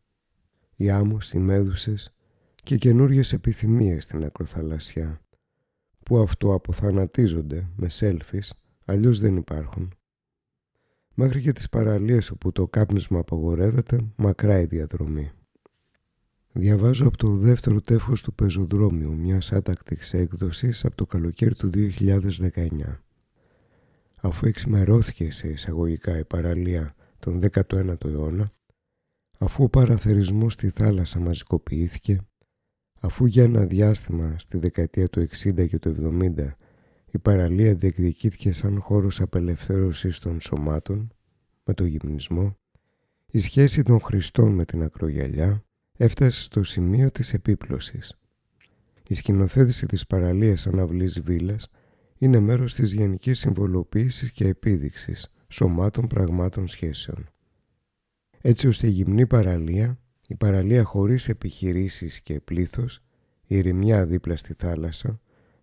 [0.77, 2.15] οι άμμος, οι μέδουσες
[2.63, 5.21] και καινούργιες επιθυμίες στην ακροθαλασσιά,
[6.03, 8.51] που αυτό αποθανατίζονται με selfies,
[8.85, 9.95] αλλιώς δεν υπάρχουν.
[11.15, 15.31] Μέχρι και τις παραλίες όπου το κάπνισμα απαγορεύεται, μακρά η διαδρομή.
[16.53, 23.01] Διαβάζω από το δεύτερο τεύχος του πεζοδρόμιου μιας άτακτης έκδοσης από το καλοκαίρι του 2019.
[24.21, 28.53] Αφού εξημερώθηκε σε εισαγωγικά η παραλία τον 19ο αιώνα,
[29.39, 32.21] αφού ο παραθερισμός στη θάλασσα μαζικοποιήθηκε,
[33.01, 36.51] αφού για ένα διάστημα στη δεκαετία του 60 και του 70
[37.11, 41.13] η παραλία διεκδικήθηκε σαν χώρος απελευθέρωσης των σωμάτων
[41.65, 42.57] με το γυμνισμό,
[43.31, 45.65] η σχέση των χριστών με την ακρογιαλιά
[45.97, 48.19] έφτασε στο σημείο της επίπλωσης.
[49.07, 51.69] Η σκηνοθέτηση της παραλίας αναβλής βίλας
[52.19, 57.29] είναι μέρος της γενικής συμβολοποίησης και επίδειξης σωμάτων, πραγμάτων, σχέσεων.
[58.41, 59.99] Έτσι ώστε η γυμνή παραλία,
[60.29, 63.03] η παραλία χωρίς επιχειρήσεις και πλήθος,
[63.47, 65.21] η ρημιά δίπλα στη θάλασσα,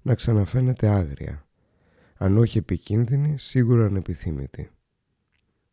[0.08, 1.48] να ξαναφαίνεται άγρια.
[2.18, 4.70] Αν όχι επικίνδυνη, σίγουρα ανεπιθύμητη.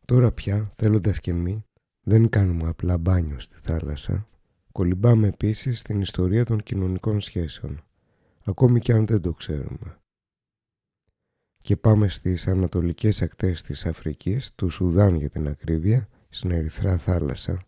[0.05, 1.65] Τώρα πια, θέλοντας και μη,
[2.01, 4.27] δεν κάνουμε απλά μπάνιο στη θάλασσα,
[4.71, 7.83] κολυμπάμε επίσης στην ιστορία των κοινωνικών σχέσεων,
[8.43, 9.97] ακόμη και αν δεν το ξέρουμε.
[11.57, 17.61] Και πάμε στις ανατολικές ακτές της Αφρικής, του Σουδάν για την ακρίβεια, στην Ερυθρά θάλασσα,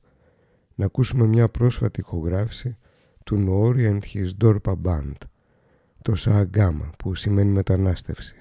[0.75, 2.77] να ακούσουμε μια πρόσφατη ηχογράφηση
[3.23, 5.15] του Νοόρι and his Dorpa Band,
[6.07, 8.35] το Σααγκάμα που σημαίνει μετανάστευση.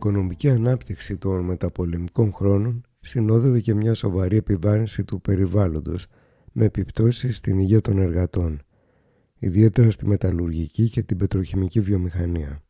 [0.00, 6.06] Οικονομική ανάπτυξη των μεταπολεμικών χρόνων συνόδευε και μια σοβαρή επιβάρυνση του περιβάλλοντος
[6.52, 8.62] με επιπτώσεις στην υγεία των εργατών,
[9.38, 12.62] ιδιαίτερα στη μεταλλουργική και την πετροχημική βιομηχανία.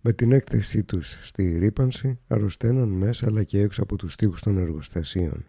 [0.00, 4.58] Με την έκθεσή τους στη ρήπανση αρρωσταίναν μέσα αλλά και έξω από τους τοίχους των
[4.58, 5.46] εργοστασίων.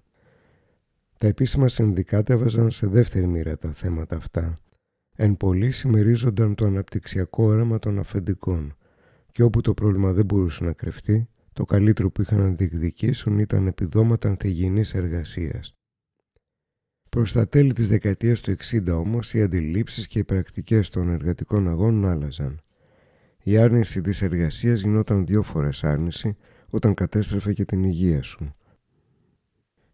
[1.17, 4.53] Τα επίσημα συνδικάτα έβαζαν σε δεύτερη μοίρα τα θέματα αυτά,
[5.15, 8.75] Εν πολλοί συμμερίζονταν το αναπτυξιακό όραμα των αφεντικών
[9.31, 13.67] και όπου το πρόβλημα δεν μπορούσε να κρυφτεί, το καλύτερο που είχαν να διεκδικήσουν ήταν
[13.67, 15.75] επιδόματα ανθεγενής εργασίας.
[17.09, 21.67] Προς τα τέλη της δεκαετίας του 60 όμως οι αντιλήψεις και οι πρακτικές των εργατικών
[21.67, 22.61] αγώνων άλλαζαν.
[23.43, 26.37] Η άρνηση της εργασίας γινόταν δύο φορές άρνηση
[26.69, 28.55] όταν κατέστρεφε και την υγεία σου.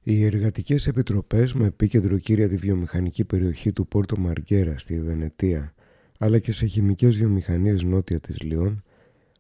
[0.03, 5.73] Οι εργατικές επιτροπές με επίκεντρο κύρια τη βιομηχανική περιοχή του Πόρτο Μαργκέρα στη Βενετία
[6.17, 8.83] αλλά και σε χημικές βιομηχανίες νότια της Λιών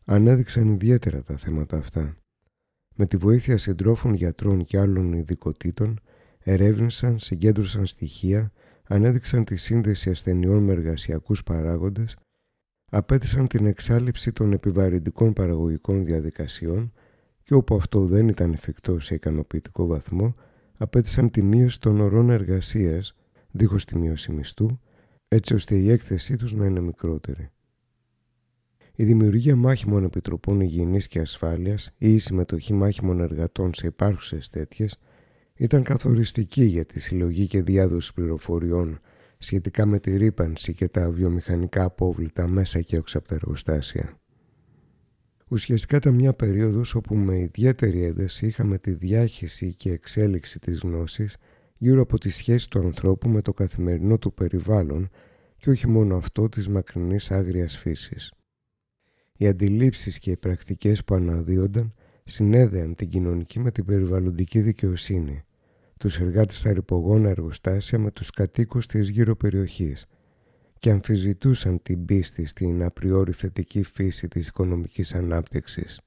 [0.09, 2.17] ανέδειξαν ιδιαίτερα τα θέματα αυτά.
[2.95, 5.99] Με τη βοήθεια συντρόφων γιατρών και άλλων ειδικοτήτων
[6.39, 8.51] ερεύνησαν, συγκέντρωσαν στοιχεία,
[8.83, 12.17] ανέδειξαν τη σύνδεση ασθενειών με εργασιακούς παράγοντες,
[12.91, 16.93] απέτησαν την εξάλληψη των επιβαρυντικών παραγωγικών διαδικασιών
[17.43, 20.35] και όπου αυτό δεν ήταν εφικτό σε ικανοποιητικό βαθμό,
[20.77, 23.15] απέτησαν τη μείωση των ωρών εργασίας,
[23.51, 24.79] δίχως τη μείωση μισθού,
[25.27, 27.49] έτσι ώστε η έκθεσή τους να είναι μικρότερη.
[28.99, 34.99] Η δημιουργία μάχημων επιτροπών υγιεινής και ασφάλειας ή η συμμετοχή μάχημων εργατών σε υπάρχουσες τέτοιες
[35.55, 38.99] ήταν καθοριστική για τη συλλογή και διάδοση πληροφοριών
[39.37, 44.19] σχετικά με τη ρήπανση και τα βιομηχανικά απόβλητα μέσα και έξω από τα εργοστάσια.
[45.47, 51.37] Ουσιαστικά ήταν μια περίοδος όπου με ιδιαίτερη ένταση είχαμε τη διάχυση και εξέλιξη της γνώσης
[51.77, 55.09] γύρω από τη σχέση του ανθρώπου με το καθημερινό του περιβάλλον
[55.57, 58.31] και όχι μόνο αυτό της μακρινής άγριας φύσης.
[59.37, 65.43] Οι αντιλήψεις και οι πρακτικές που αναδύονταν συνέδεαν την κοινωνική με την περιβαλλοντική δικαιοσύνη,
[65.97, 70.05] τους εργάτες στα ρηπογόνα εργοστάσια με τους κατοίκους της γύρω περιοχής
[70.79, 76.01] και αμφιζητούσαν την πίστη στην απριόρι θετική φύση της οικονομικής ανάπτυξης.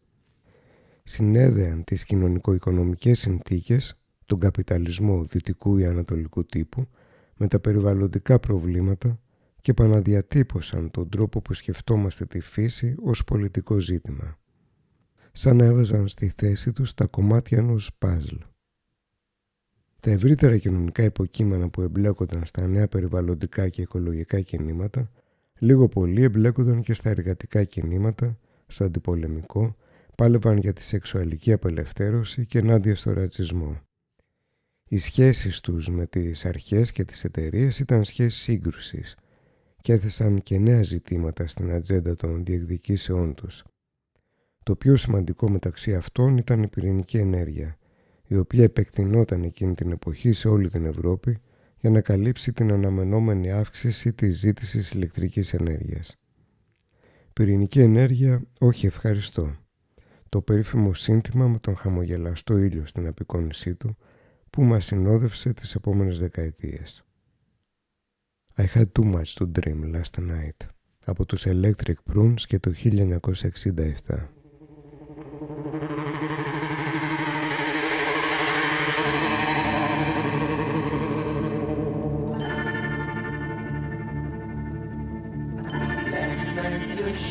[1.02, 3.94] Συνέδεαν τις κοινωνικο-οικονομικές συνθήκες,
[4.26, 6.86] τον καπιταλισμό δυτικού ή ανατολικού τύπου,
[7.36, 9.20] με τα περιβαλλοντικά προβλήματα
[9.60, 14.38] και επαναδιατύπωσαν τον τρόπο που σκεφτόμαστε τη φύση ως πολιτικό ζήτημα.
[15.32, 18.36] Σαν να έβαζαν στη θέση τους τα κομμάτια ενός παζλ.
[20.00, 25.10] Τα ευρύτερα κοινωνικά υποκείμενα που εμπλέκονταν στα νέα περιβαλλοντικά και οικολογικά κινήματα,
[25.58, 29.76] λίγο πολύ εμπλέκονταν και στα εργατικά κινήματα, στο αντιπολεμικό,
[30.14, 33.80] πάλευαν για τη σεξουαλική απελευθέρωση και ενάντια στο ρατσισμό.
[34.88, 39.16] Οι σχέσεις τους με τις αρχές και τις εταιρείες ήταν σχέσεις σύγκρουσης
[39.80, 43.64] και έθεσαν και νέα ζητήματα στην ατζέντα των διεκδικήσεών τους.
[44.62, 47.76] Το πιο σημαντικό μεταξύ αυτών ήταν η πυρηνική ενέργεια,
[48.26, 51.38] η οποία επεκτηνόταν εκείνη την εποχή σε όλη την Ευρώπη
[51.80, 56.16] για να καλύψει την αναμενόμενη αύξηση της ζήτησης ηλεκτρικής ενέργειας.
[57.32, 59.56] Πυρηνική ενέργεια, όχι ευχαριστώ.
[60.28, 63.96] Το περίφημο σύνθημα με τον χαμογελαστό ήλιο στην απεικόνισή του
[64.50, 67.04] που μας συνόδευσε τις επόμενες δεκαετίες.
[68.62, 70.66] I had too much to dream last night
[71.04, 74.28] από τους Electric Prunes και το 1967.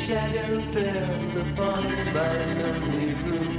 [0.06, 1.84] shadow fell upon
[2.16, 3.56] my lonely room.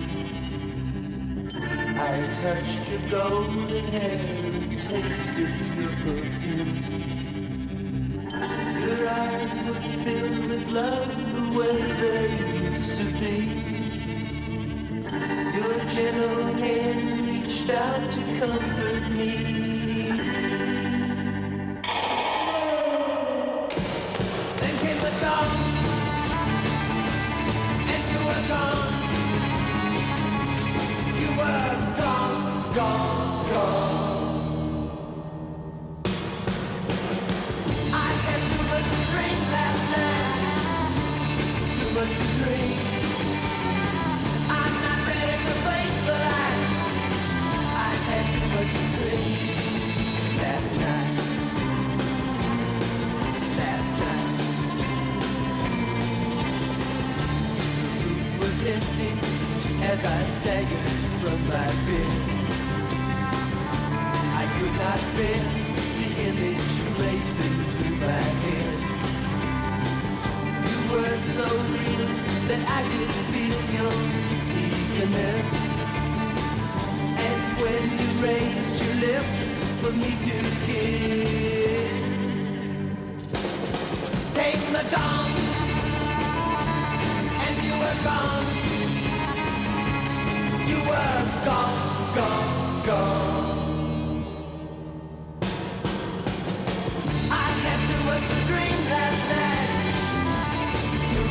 [2.13, 7.20] I touched your golden hair and tasted your perfume.
[8.41, 12.23] Your eyes were filled with love the way they
[12.71, 13.37] used to be.
[15.57, 19.60] Your gentle hand reached out to comfort me.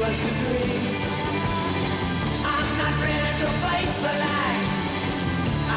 [0.09, 0.95] first degree.
[2.43, 4.67] I'm not ready to face the light.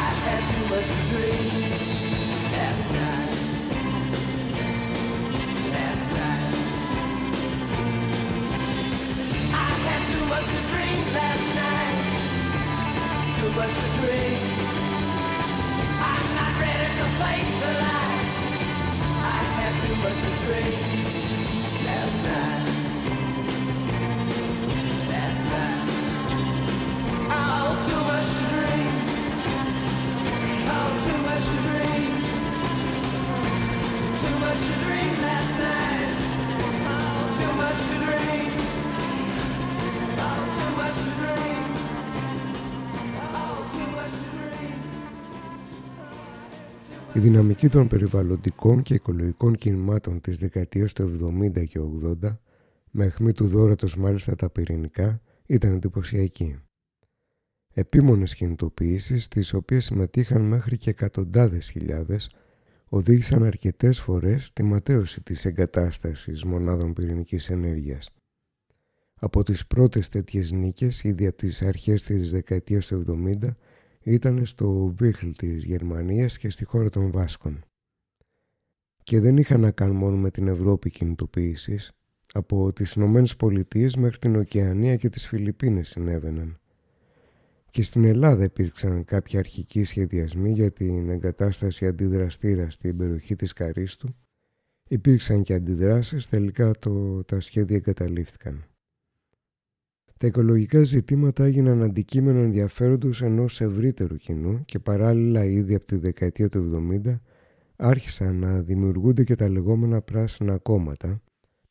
[0.01, 1.72] I've had too much to drink.
[47.23, 52.39] Δυναμική των περιβαλλοντικών και οικολογικών κινημάτων της δεκαετίας του 70 και 80,
[52.91, 56.59] με αιχμή του δόρατος μάλιστα τα πυρηνικά, ήταν εντυπωσιακή.
[57.75, 62.31] Επίμονες κινητοποιήσεις, τις οποίες συμμετείχαν μέχρι και εκατοντάδες χιλιάδες,
[62.89, 68.11] οδήγησαν αρκετές φορές στη ματέωση της εγκατάστασης μονάδων πυρηνικής ενέργειας.
[69.15, 73.57] Από τις πρώτες τέτοιες νίκες, ήδη από τις αρχές της δεκαετίας του 70,
[74.03, 77.65] ήταν στο Βίχλ της Γερμανίας και στη χώρα των Βάσκων.
[79.03, 81.93] Και δεν είχαν να κάνουν μόνο με την Ευρώπη κινητοποίησης,
[82.33, 86.61] από τις Ηνωμένες Πολιτείες μέχρι την Οκεανία και τις Φιλιππίνες συνέβαιναν.
[87.71, 94.15] Και στην Ελλάδα υπήρξαν κάποιοι αρχικοί σχεδιασμοί για την εγκατάσταση αντιδραστήρα στην περιοχή της Καρίστου.
[94.89, 98.65] Υπήρξαν και αντιδράσεις, τελικά το, τα σχέδια εγκαταλείφθηκαν.
[100.23, 106.49] Τα οικολογικά ζητήματα έγιναν αντικείμενο ενδιαφέροντος ενός ευρύτερου κοινού και παράλληλα ήδη από τη δεκαετία
[106.49, 107.19] του 70
[107.77, 111.23] άρχισαν να δημιουργούνται και τα λεγόμενα πράσινα κόμματα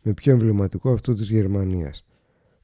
[0.02, 2.06] με πιο εμβληματικό αυτό της Γερμανίας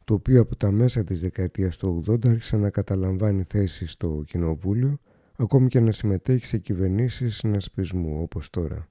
[0.03, 4.99] το οποίο από τα μέσα της δεκαετίας του 80 άρχισε να καταλαμβάνει θέση στο κοινοβούλιο
[5.35, 8.89] ακόμη και να συμμετέχει σε κυβερνήσεις συνασπισμού όπως τώρα.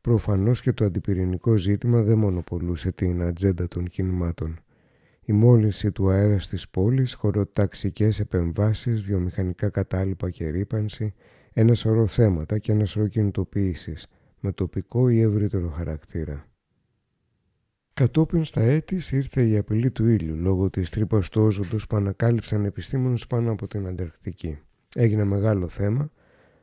[0.00, 4.58] Προφανώς και το αντιπυρηνικό ζήτημα δεν μονοπολούσε την ατζέντα των κινημάτων
[5.28, 11.14] η μόλυνση του αέρα στις πόλεις, χωροταξικές επεμβάσεις, βιομηχανικά κατάλοιπα και ρήπανση,
[11.52, 14.06] ένα σωρό θέματα και ένα σωρό κινητοποιήσεις,
[14.40, 16.48] με τοπικό ή ευρύτερο χαρακτήρα.
[17.94, 22.64] Κατόπιν στα έτη ήρθε η απειλή του ήλιου λόγω της τρύπας του όζοντος που ανακάλυψαν
[22.64, 24.58] επιστήμονες πάνω από την Ανταρκτική.
[24.94, 26.10] Έγινε μεγάλο θέμα,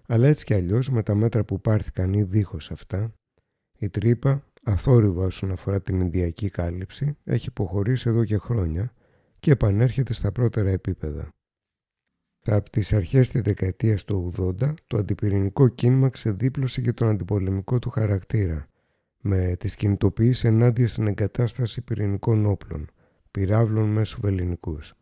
[0.07, 3.13] αλλά έτσι κι αλλιώς με τα μέτρα που πάρθηκαν ή δίχως αυτά,
[3.77, 8.93] η τρύπα αθόρυβα όσον αφορά την Ινδιακή κάλυψη, έχει υποχωρήσει εδώ και χρόνια
[9.39, 11.29] και επανέρχεται στα πρώτερα επίπεδα.
[12.47, 17.89] Από τις αρχές της δεκαετίας του 80, το αντιπυρηνικό κίνημα ξεδίπλωσε και τον αντιπολεμικό του
[17.89, 18.67] χαρακτήρα,
[19.21, 22.89] με τις κινητοποιήσεις ενάντια στην εγκατάσταση πυρηνικών όπλων,
[23.31, 24.93] πυράβλων μέσω βεληνικούς.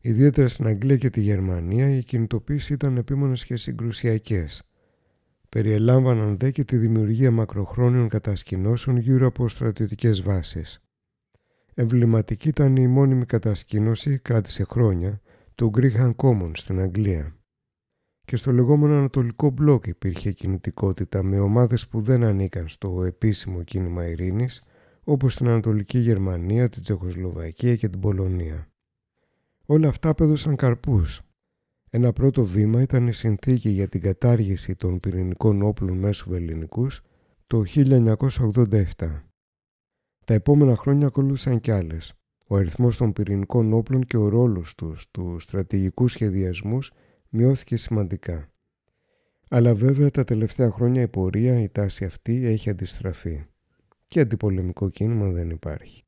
[0.00, 4.62] Ιδιαίτερα στην Αγγλία και τη Γερμανία οι κινητοποίησεις ήταν επίμονες και συγκρουσιακές,
[5.54, 10.82] περιελάμβαναν δε και τη δημιουργία μακροχρόνιων κατασκηνώσεων γύρω από στρατιωτικές βάσεις.
[11.74, 15.20] Εμβληματική ήταν η μόνιμη κατασκήνωση, κράτησε χρόνια,
[15.54, 17.36] του Γκρίχαν Commons στην Αγγλία.
[18.24, 24.06] Και στο λεγόμενο Ανατολικό Μπλοκ υπήρχε κινητικότητα με ομάδες που δεν ανήκαν στο επίσημο κίνημα
[24.06, 24.62] ειρήνης,
[25.04, 28.68] όπως στην Ανατολική Γερμανία, την Τσεχοσλοβακία και την Πολωνία.
[29.66, 31.22] Όλα αυτά πέδωσαν καρπούς
[31.96, 37.00] ένα πρώτο βήμα ήταν η συνθήκη για την κατάργηση των πυρηνικών όπλων μέσω ελληνικούς
[37.46, 38.84] το 1987.
[40.24, 42.12] Τα επόμενα χρόνια ακολούθησαν κι άλλες.
[42.46, 46.92] Ο αριθμός των πυρηνικών όπλων και ο ρόλος τους του στρατηγικού σχεδιασμούς
[47.28, 48.48] μειώθηκε σημαντικά.
[49.48, 53.44] Αλλά βέβαια τα τελευταία χρόνια η πορεία, η τάση αυτή έχει αντιστραφεί.
[54.06, 56.04] Και αντιπολεμικό κίνημα δεν υπάρχει.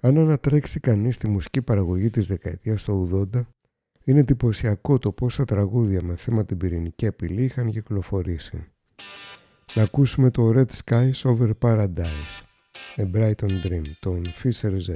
[0.00, 3.40] Αν ανατρέξει κανείς τη μουσική παραγωγή της δεκαετίας του 80,
[4.08, 8.66] είναι εντυπωσιακό το πόσα τραγούδια με θέμα την πυρηνική απειλή είχαν κυκλοφορήσει.
[9.74, 12.42] Να ακούσουμε το Red Skies Over Paradise,
[12.96, 14.94] A Brighton Dream, τον Fisher Z.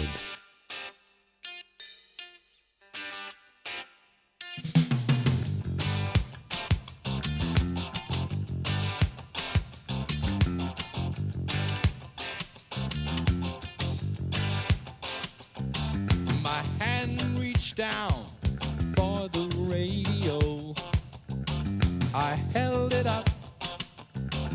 [22.14, 23.26] I held it up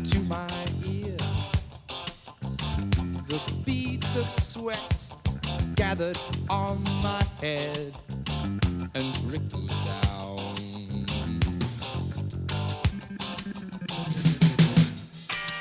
[0.04, 0.46] to my
[0.84, 1.16] ear.
[3.26, 5.06] The beads of sweat
[5.74, 7.96] gathered on my head
[8.94, 10.38] and trickled down.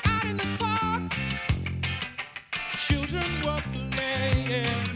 [0.06, 1.12] Out in the park,
[2.74, 3.64] children were
[3.96, 4.87] playing.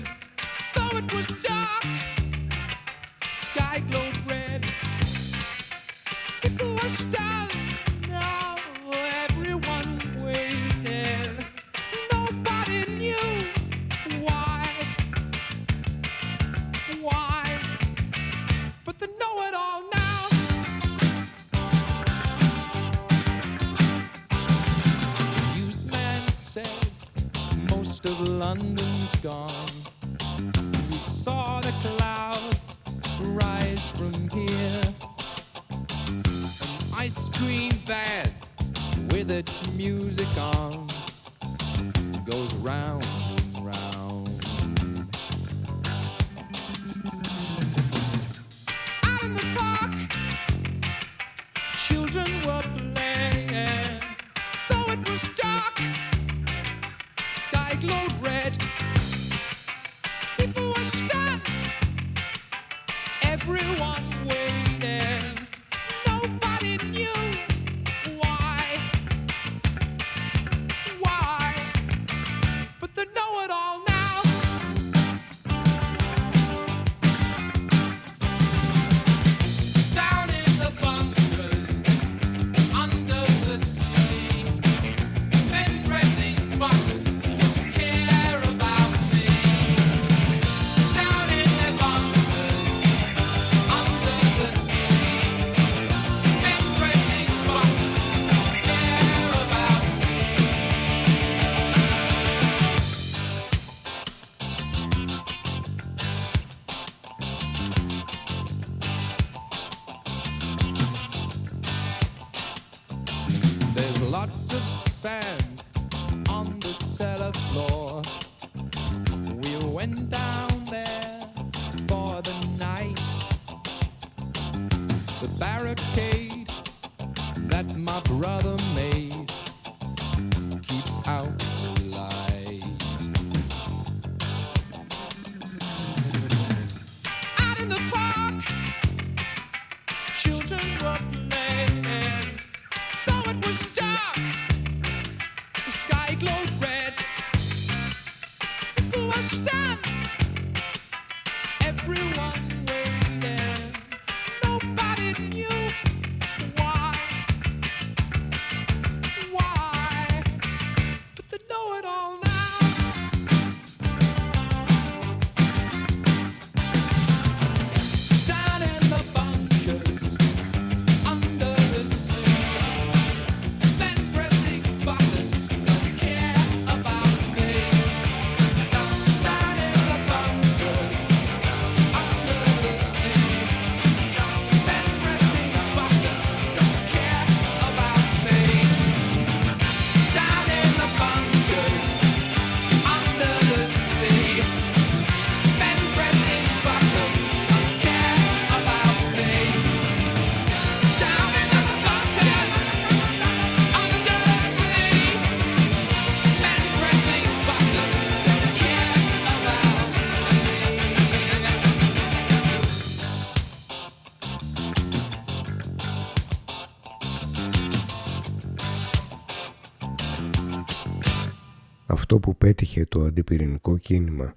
[222.31, 224.33] Που πέτυχε το αντιπυρηνικό κίνημα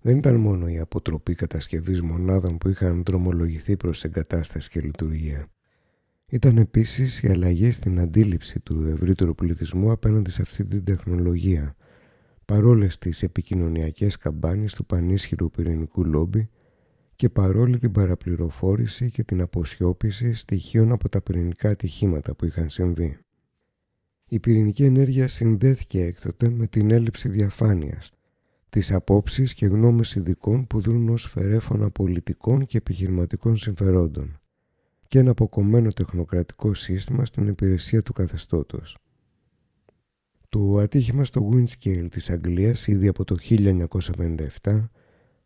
[0.00, 5.46] δεν ήταν μόνο η αποτροπή κατασκευής μονάδων που είχαν δρομολογηθεί προς εγκατάσταση και λειτουργία.
[6.26, 11.76] Ήταν επίσης η αλλαγή στην αντίληψη του ευρύτερου πληθυσμού απέναντι σε αυτή την τεχνολογία,
[12.44, 16.48] παρόλες τις επικοινωνιακές καμπάνιες του πανίσχυρου πυρηνικού λόμπι
[17.14, 23.18] και παρόλη την παραπληροφόρηση και την αποσιώπηση στοιχείων από τα πυρηνικά ατυχήματα που είχαν συμβεί.
[24.32, 28.10] Η πυρηνική ενέργεια συνδέθηκε έκτοτε με την έλλειψη διαφάνειας,
[28.68, 34.40] τις απόψεις και γνώμες ειδικών που δρούν ως φερέφωνα πολιτικών και επιχειρηματικών συμφερόντων
[35.08, 38.98] και ένα αποκομμένο τεχνοκρατικό σύστημα στην υπηρεσία του καθεστώτος.
[40.48, 43.36] Το ατύχημα στο Windscale της Αγγλίας ήδη από το
[44.62, 44.88] 1957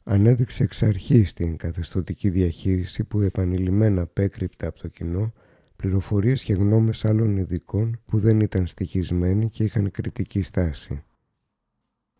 [0.02, 5.32] ανέδειξε εξ αρχής την καθεστωτική διαχείριση που επανειλημμένα απέκρυπτε από το κοινό
[5.76, 11.02] πληροφορίες και γνώμες άλλων ειδικών που δεν ήταν στοιχισμένοι και είχαν κριτική στάση.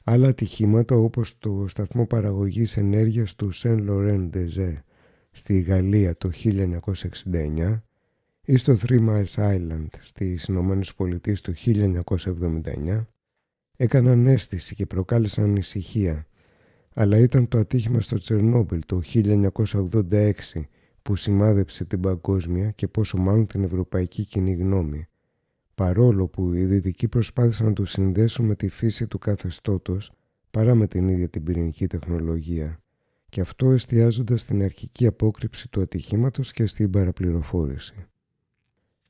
[0.05, 4.77] Άλλα ατυχήματα όπως το σταθμό παραγωγής ενέργειας του Saint Laurent des
[5.31, 6.31] στη Γαλλία το
[7.33, 7.81] 1969
[8.45, 13.05] ή στο Three Miles Island στις Ηνωμένες Πολιτείες το 1979
[13.77, 16.27] έκαναν αίσθηση και προκάλεσαν ανησυχία
[16.95, 20.33] αλλά ήταν το ατύχημα στο Τσερνόμπιλ το 1986
[21.07, 25.09] που σημάδεψε την παγκόσμια και πόσο μάλλον την ευρωπαϊκή κοινή γνώμη
[25.75, 30.13] παρόλο που οι δυτικοί προσπάθησαν να το συνδέσουν με τη φύση του καθεστώτος
[30.51, 32.81] παρά με την ίδια την πυρηνική τεχνολογία
[33.29, 38.07] και αυτό εστιάζοντας στην αρχική απόκρυψη του ατυχήματος και στην παραπληροφόρηση.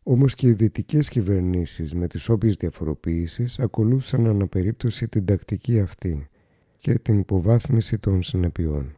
[0.02, 6.28] Όμως και οι δυτικές κυβερνήσεις με τις όποιες διαφοροποίησεις ακολούθησαν αναπερίπτωση την τακτική αυτή
[6.78, 8.96] και την υποβάθμιση των συνεπειών.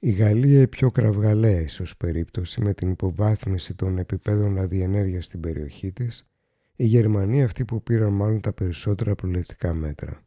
[0.00, 5.92] Η Γαλλία η πιο κραυγαλαία ίσως περίπτωση με την υποβάθμιση των επιπέδων αδιενέργειας στην περιοχή
[5.92, 6.26] της,
[6.76, 10.22] η Γερμανία αυτή που πήραν μάλλον τα περισσότερα προληπτικά μέτρα.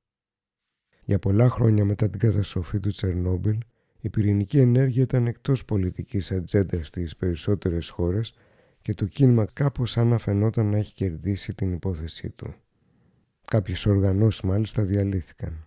[1.06, 3.58] Για πολλά χρόνια μετά την καταστροφή του Τσερνόμπιλ,
[4.00, 8.34] η πυρηνική ενέργεια ήταν εκτός πολιτικής ατζέντα στις περισσότερες χώρες
[8.82, 12.54] και το κίνημα κάπως σαν να φαινόταν να έχει κερδίσει την υπόθεσή του.
[13.48, 15.66] Κάποιες οργανώσεις μάλιστα διαλύθηκαν.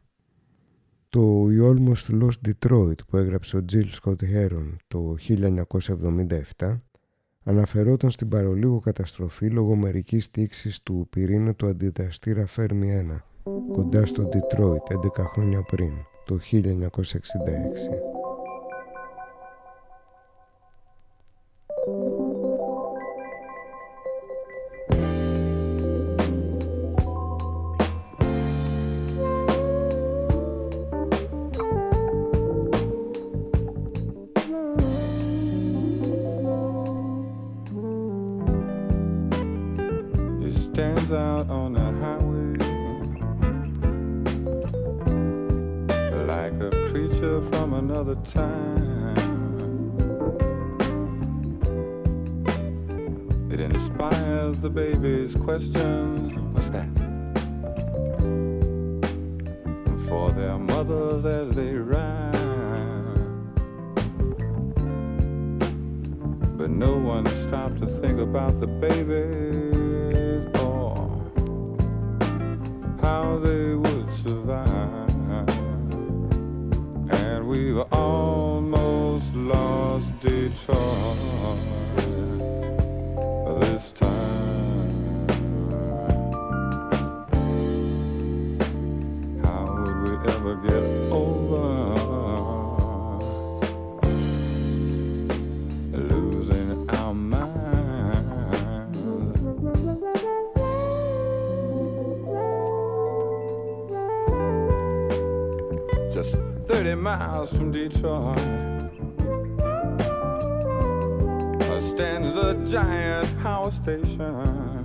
[1.14, 5.16] Το «We Almost Lost Detroit» που έγραψε ο Jill Scott Heron το
[6.58, 6.78] 1977
[7.44, 13.18] αναφερόταν στην παρολίγο καταστροφή λόγω μερικής τήξης του πυρήνα του αντιδραστήρα Fermi 1
[13.72, 15.92] κοντά στο Detroit 11 χρόνια πριν,
[16.24, 18.13] το 1966.
[48.24, 49.14] Time.
[53.50, 56.34] It inspires the baby's questions.
[56.52, 56.88] What's that?
[60.08, 62.32] For their mothers as they ride.
[66.56, 69.13] But no one stopped to think about the babies
[107.04, 108.38] miles from Detroit
[111.82, 114.82] stands a giant power station.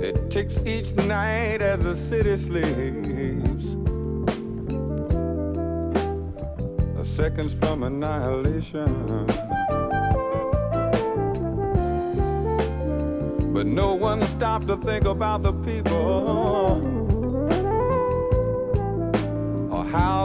[0.00, 3.76] It ticks each night as the city sleeps.
[7.02, 9.26] Seconds from annihilation.
[13.52, 16.93] But no one stopped to think about the people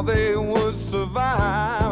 [0.01, 1.88] they would survive.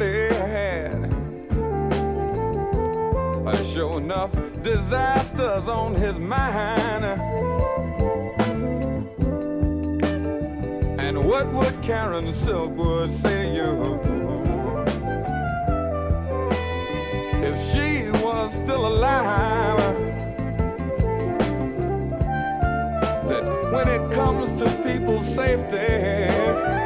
[0.00, 1.12] County had
[3.66, 4.32] sure enough
[4.62, 7.04] disasters on his mind.
[10.98, 14.00] And what would Karen Silkwood say to you
[17.44, 19.76] if she was still alive?
[23.28, 26.79] That when it comes to people's safety,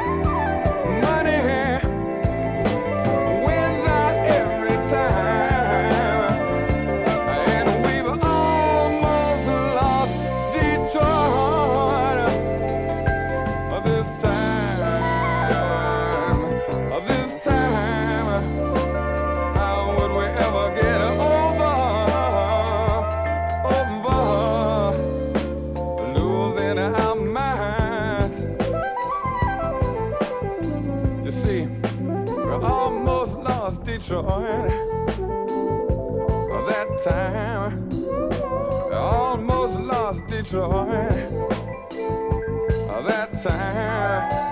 [43.03, 44.44] that time.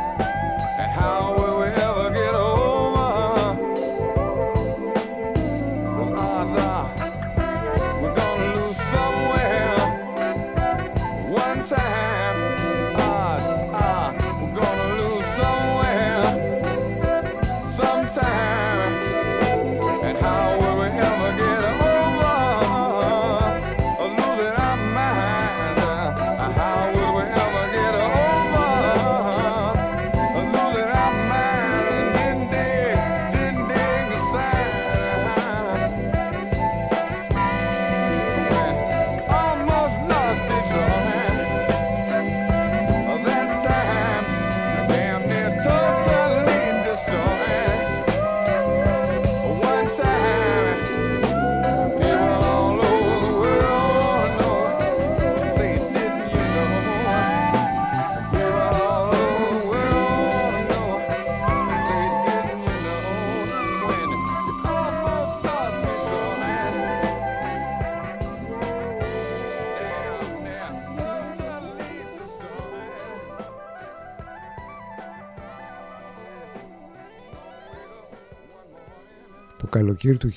[79.74, 80.30] Καλοκαίρι του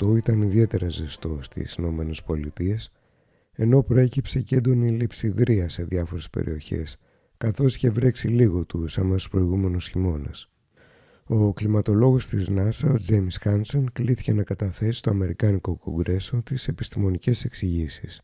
[0.00, 2.92] 1988 ήταν ιδιαίτερα ζεστό στις Ηνωμένες Πολιτείες,
[3.52, 6.96] ενώ προέκυψε και έντονη λειψιδρία σε διάφορες περιοχές,
[7.36, 10.48] καθώς είχε βρέξει λίγο τους αμέσως προηγούμενους χειμώνες.
[11.26, 17.44] Ο κλιματολόγος της NASA, ο James Hansen, κλήθηκε να καταθέσει στο Αμερικάνικο Κογκρέσο τις επιστημονικές
[17.44, 18.20] εξηγήσεις.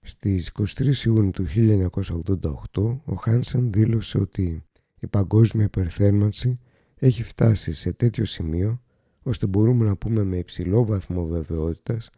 [0.00, 4.64] Στις 23 Ιούνιου του 1988, ο Χάνσεν δήλωσε ότι
[5.00, 6.58] η παγκόσμια υπερθέρμανση
[7.06, 8.82] έχει φτάσει σε τέτοιο σημείο
[9.22, 12.10] ώστε μπορούμε να πούμε με υψηλό βαθμό βεβαιότητας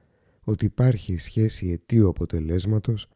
[0.45, 3.09] ότι υπάρχει σχέση αιτίου αποτελέσματος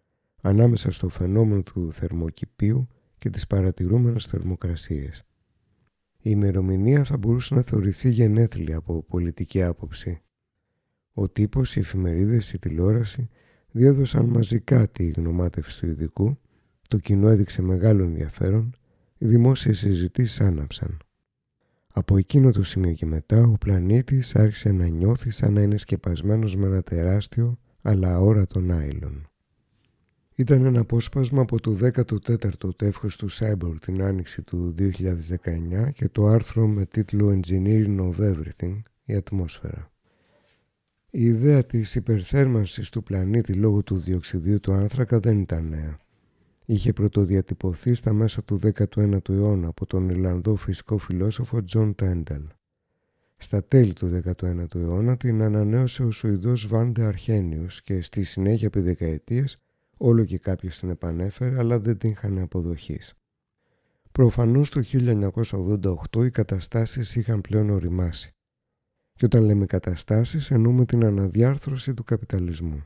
[0.42, 2.88] ανάμεσα στο φαινόμενο του θερμοκηπίου
[3.18, 5.22] και τις παρατηρούμενες θερμοκρασίες.
[6.16, 10.22] Η ημερομηνία θα μπορούσε να θεωρηθεί γενέθλια από πολιτική άποψη.
[11.12, 13.28] Ο τύπος, οι εφημερίδες, η τηλεόραση
[13.70, 16.38] διέδωσαν μαζικά τη γνωμάτευση του ειδικού,
[16.88, 18.76] το κοινό έδειξε μεγάλο ενδιαφέρον,
[19.18, 20.98] οι δημόσιες συζητήσεις άναψαν.
[21.92, 26.56] Από εκείνο το σημείο και μετά ο πλανήτης άρχισε να νιώθει σαν να είναι σκεπασμένος
[26.56, 29.28] με ένα τεράστιο αλλά αόρατο νάιλον.
[30.34, 36.26] Ήταν ένα απόσπασμα από το 14ο τεύχος του Cyborg την άνοιξη του 2019 και το
[36.26, 39.90] άρθρο με τίτλο Engineering of Everything, η ατμόσφαιρα.
[41.10, 45.98] Η ιδέα της υπερθέρμανσης του πλανήτη λόγω του διοξιδίου του άνθρακα δεν ήταν νέα.
[46.70, 52.42] Είχε πρωτοδιατυπωθεί στα μέσα του 19ου αιώνα από τον Ιρλανδό φυσικό φιλόσοφο Τζον Τίντελ.
[53.36, 58.80] Στα τέλη του 19ου αιώνα την ανανέωσε ο Σουηδός Σβάντε Αρένιους και στη συνέχεια επί
[58.80, 59.58] δεκαετίες
[59.96, 63.14] όλο και κάποιος την επανέφερε αλλά δεν τύγχανε αποδοχής.
[64.12, 64.82] Προφανώς το
[66.12, 68.34] 1988 οι καταστάσεις είχαν πλέον ωριμάσει.
[69.12, 72.84] Και όταν λέμε καταστάσεις εννοούμε την αναδιάρθρωση του καπιταλισμού.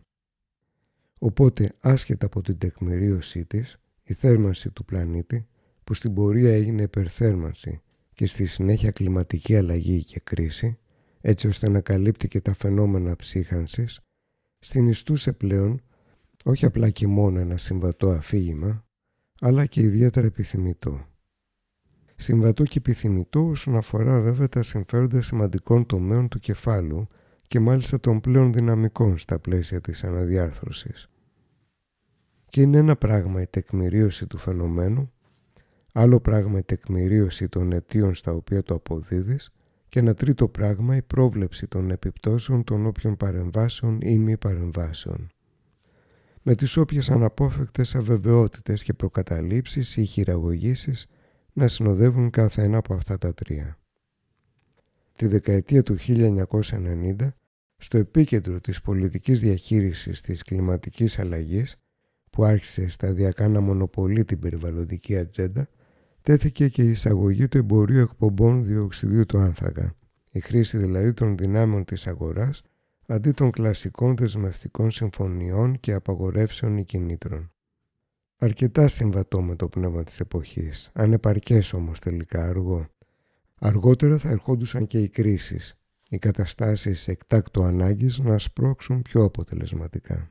[1.24, 5.46] Οπότε άσχετα από την τεκμηρίωσή της, η θέρμανση του πλανήτη
[5.84, 7.82] που στην πορεία έγινε υπερθέρμανση
[8.14, 10.78] και στη συνέχεια κλιματική αλλαγή και κρίση,
[11.20, 14.00] έτσι ώστε να καλύπτει και τα φαινόμενα ψύχανσης,
[14.58, 15.82] συνιστούσε πλέον
[16.44, 18.84] όχι απλά και μόνο ένα συμβατό αφήγημα,
[19.40, 21.06] αλλά και ιδιαίτερα επιθυμητό.
[22.16, 27.08] Συμβατό και επιθυμητό όσον αφορά βέβαια τα συμφέροντα σημαντικών τομέων του κεφάλου
[27.46, 31.06] και μάλιστα των πλέον δυναμικών στα πλαίσια της αναδιάρθρωσης.
[32.52, 35.12] Και είναι ένα πράγμα η τεκμηρίωση του φαινομένου,
[35.92, 39.52] άλλο πράγμα η τεκμηρίωση των αιτίων στα οποία το αποδίδεις
[39.88, 45.30] και ένα τρίτο πράγμα η πρόβλεψη των επιπτώσεων των όποιων παρεμβάσεων ή μη παρεμβάσεων
[46.42, 51.06] με τις όποιες αναπόφευκτες αβεβαιότητες και προκαταλήψεις ή χειραγωγήσεις
[51.52, 53.78] να συνοδεύουν κάθε ένα από αυτά τα τρία.
[55.12, 57.34] Τη δεκαετία του 1990,
[57.76, 61.81] στο επίκεντρο της πολιτικής διαχείρισης της κλιματικής αλλαγής,
[62.32, 65.68] που άρχισε σταδιακά να μονοπολεί την περιβαλλοντική ατζέντα,
[66.22, 69.94] τέθηκε και η εισαγωγή του εμπορίου εκπομπών διοξιδίου του άνθρακα,
[70.30, 72.62] η χρήση δηλαδή των δυνάμεων της αγοράς
[73.06, 77.52] αντί των κλασικών δεσμευτικών συμφωνιών και απαγορεύσεων ή κινήτρων.
[78.36, 82.86] Αρκετά συμβατό με το πνεύμα της εποχής, ανεπαρκές όμως τελικά αργό.
[83.58, 85.74] Αργότερα θα ερχόντουσαν και οι κρίσεις,
[86.08, 90.30] οι καταστάσεις εκτάκτου ανάγκης να σπρώξουν πιο αποτελεσματικά.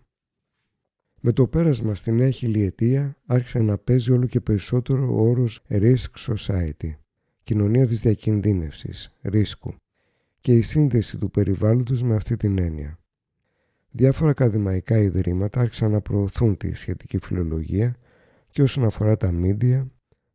[1.23, 6.11] Με το πέρασμα στην νέα χιλιετία άρχισε να παίζει όλο και περισσότερο ο όρος Risk
[6.27, 6.95] Society,
[7.43, 9.73] κοινωνία της διακινδύνευσης, ρίσκου,
[10.39, 12.99] και η σύνδεση του περιβάλλοντος με αυτή την έννοια.
[13.91, 17.95] Διάφορα ακαδημαϊκά ιδρύματα άρχισαν να προωθούν τη σχετική φιλολογία
[18.49, 19.91] και όσον αφορά τα μίντια,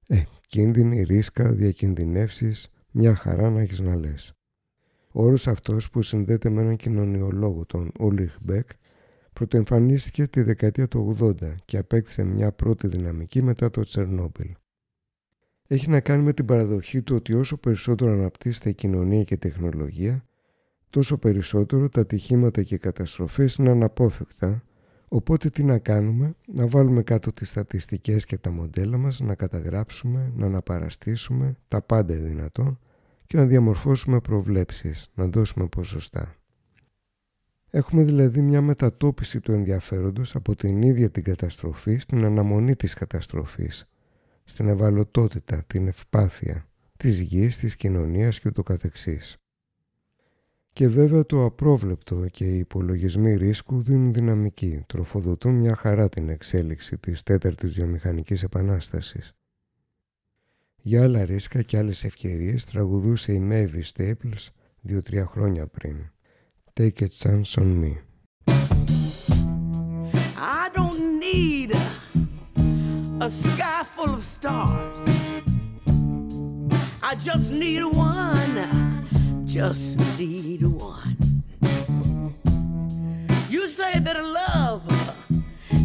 [0.06, 4.34] ε, κίνδυνοι, ρίσκα, διακινδυνεύσεις, μια χαρά να έχεις να λες.
[5.12, 8.70] Ο όρος αυτός που συνδέεται με έναν κοινωνιολόγο, τον Ούλιχ Μπέκ,
[9.38, 14.48] πρωτοεμφανίστηκε τη δεκαετία του 80 και απέκτησε μια πρώτη δυναμική μετά το Τσερνόμπιλ
[15.66, 19.38] έχει να κάνει με την παραδοχή του ότι όσο περισσότερο αναπτύσσεται η κοινωνία και η
[19.38, 20.24] τεχνολογία,
[20.90, 24.62] τόσο περισσότερο τα ατυχήματα και οι καταστροφές είναι αναπόφευκτα,
[25.08, 30.32] οπότε τι να κάνουμε, να βάλουμε κάτω τις στατιστικές και τα μοντέλα μας, να καταγράψουμε,
[30.36, 32.78] να αναπαραστήσουμε, τα πάντα δυνατό
[33.26, 36.34] και να διαμορφώσουμε προβλέψεις, να δώσουμε ποσοστά.
[37.70, 43.86] Έχουμε δηλαδή μια μετατόπιση του ενδιαφέροντος από την ίδια την καταστροφή στην αναμονή της καταστροφής,
[44.44, 49.36] στην ευαλωτότητα, την ευπάθεια της γης, της κοινωνίας και ούτω καθεξής.
[50.72, 56.98] Και βέβαια το απρόβλεπτο και οι υπολογισμοί ρίσκου δίνουν δυναμική, τροφοδοτούν μια χαρά την εξέλιξη
[56.98, 59.34] της τέταρτης βιομηχανικής επανάστασης.
[60.82, 64.48] Για άλλα ρίσκα και άλλες ευκαιρίες τραγουδούσε η Mavis Staples
[64.80, 65.96] δύο-τρία χρόνια πριν.
[66.76, 67.98] Take a chance on me.
[70.36, 71.72] I don't need
[73.20, 75.08] a sky full of stars.
[77.02, 78.96] I just need one
[79.56, 81.42] just need one.
[83.48, 84.82] You say that love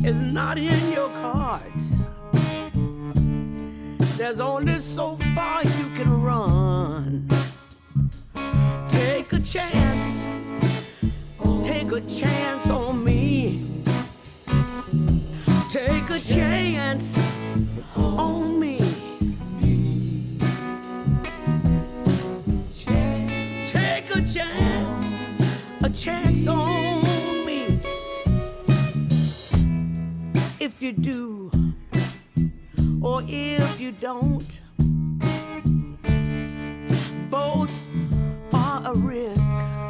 [0.04, 1.96] is not in your cards.
[4.18, 7.30] There's only so far you can run.
[8.90, 10.26] Take a chance,
[11.92, 13.84] take a chance on me.
[15.70, 17.20] Take a chance
[17.98, 18.78] on me.
[23.66, 25.44] Take a chance,
[25.84, 27.82] a chance on me.
[30.62, 31.52] If you do,
[33.02, 34.48] or if you don't,
[37.30, 37.74] both
[38.54, 39.81] are a risk.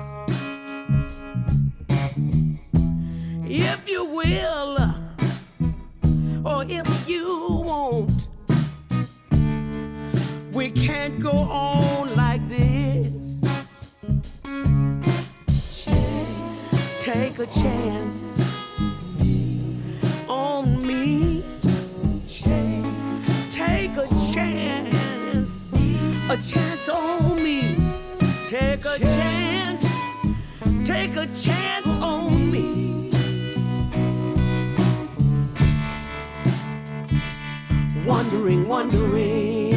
[3.54, 4.78] If you will,
[6.46, 8.30] or if you won't,
[10.54, 13.12] we can't go on like this.
[17.02, 18.40] Take a chance
[20.30, 21.44] on me.
[23.52, 25.58] Take a chance,
[26.30, 27.78] a chance on me.
[28.48, 29.86] Take a chance,
[30.86, 31.81] take a chance
[38.06, 39.71] Wondering, wondering,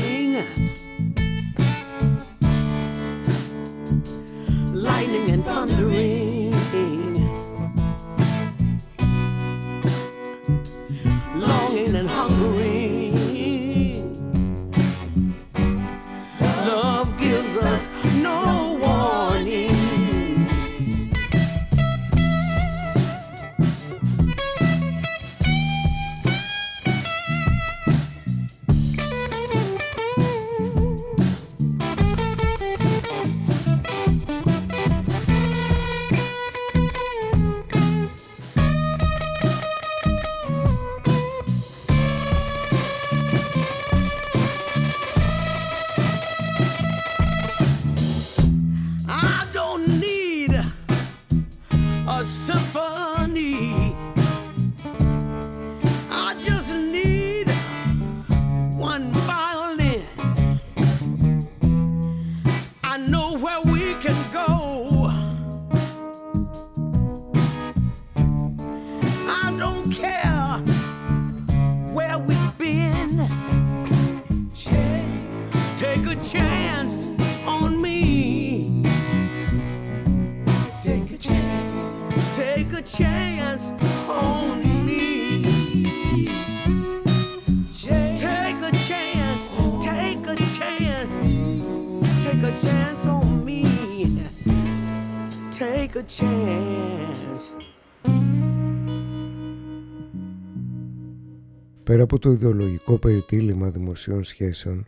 [101.94, 104.86] Πέρα από το ιδεολογικό περιτύλιγμα δημοσίων σχέσεων,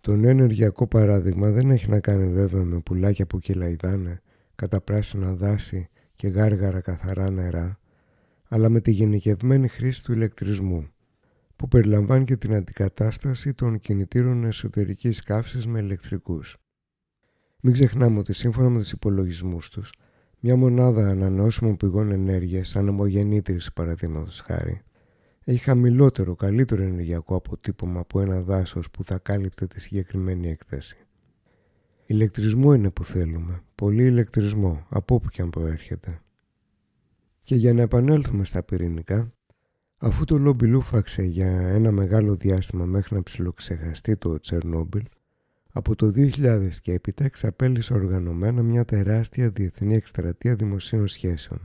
[0.00, 4.20] το νέο ενεργειακό παράδειγμα δεν έχει να κάνει βέβαια με πουλάκια που κυλαϊδάνε,
[4.54, 7.78] κατά πράσινα δάση και γάργαρα καθαρά νερά,
[8.48, 10.88] αλλά με τη γενικευμένη χρήση του ηλεκτρισμού,
[11.56, 16.56] που περιλαμβάνει και την αντικατάσταση των κινητήρων εσωτερικής καύσης με ηλεκτρικούς.
[17.60, 19.92] Μην ξεχνάμε ότι σύμφωνα με τους υπολογισμούς τους,
[20.40, 24.82] μια μονάδα ανανεώσιμων πηγών ενέργειας, σαν ομογεννήτρηση παραδείγματος χάρη,
[25.50, 30.96] έχει χαμηλότερο, καλύτερο ενεργειακό αποτύπωμα από ένα δάσος που θα κάλυπτε τη συγκεκριμένη έκταση.
[32.06, 36.20] Ηλεκτρισμό είναι που θέλουμε, πολύ ηλεκτρισμό, από όπου και αν προέρχεται.
[37.42, 39.32] Και για να επανέλθουμε στα πυρηνικά,
[39.98, 45.04] αφού το λόμπι λούφαξε για ένα μεγάλο διάστημα μέχρι να ψιλοξεχαστεί το Τσερνόμπιλ,
[45.72, 51.60] από το 2000 και έπειτα εξαπέλυσε οργανωμένα μια τεράστια διεθνή εκστρατεία δημοσίων σχέσεων.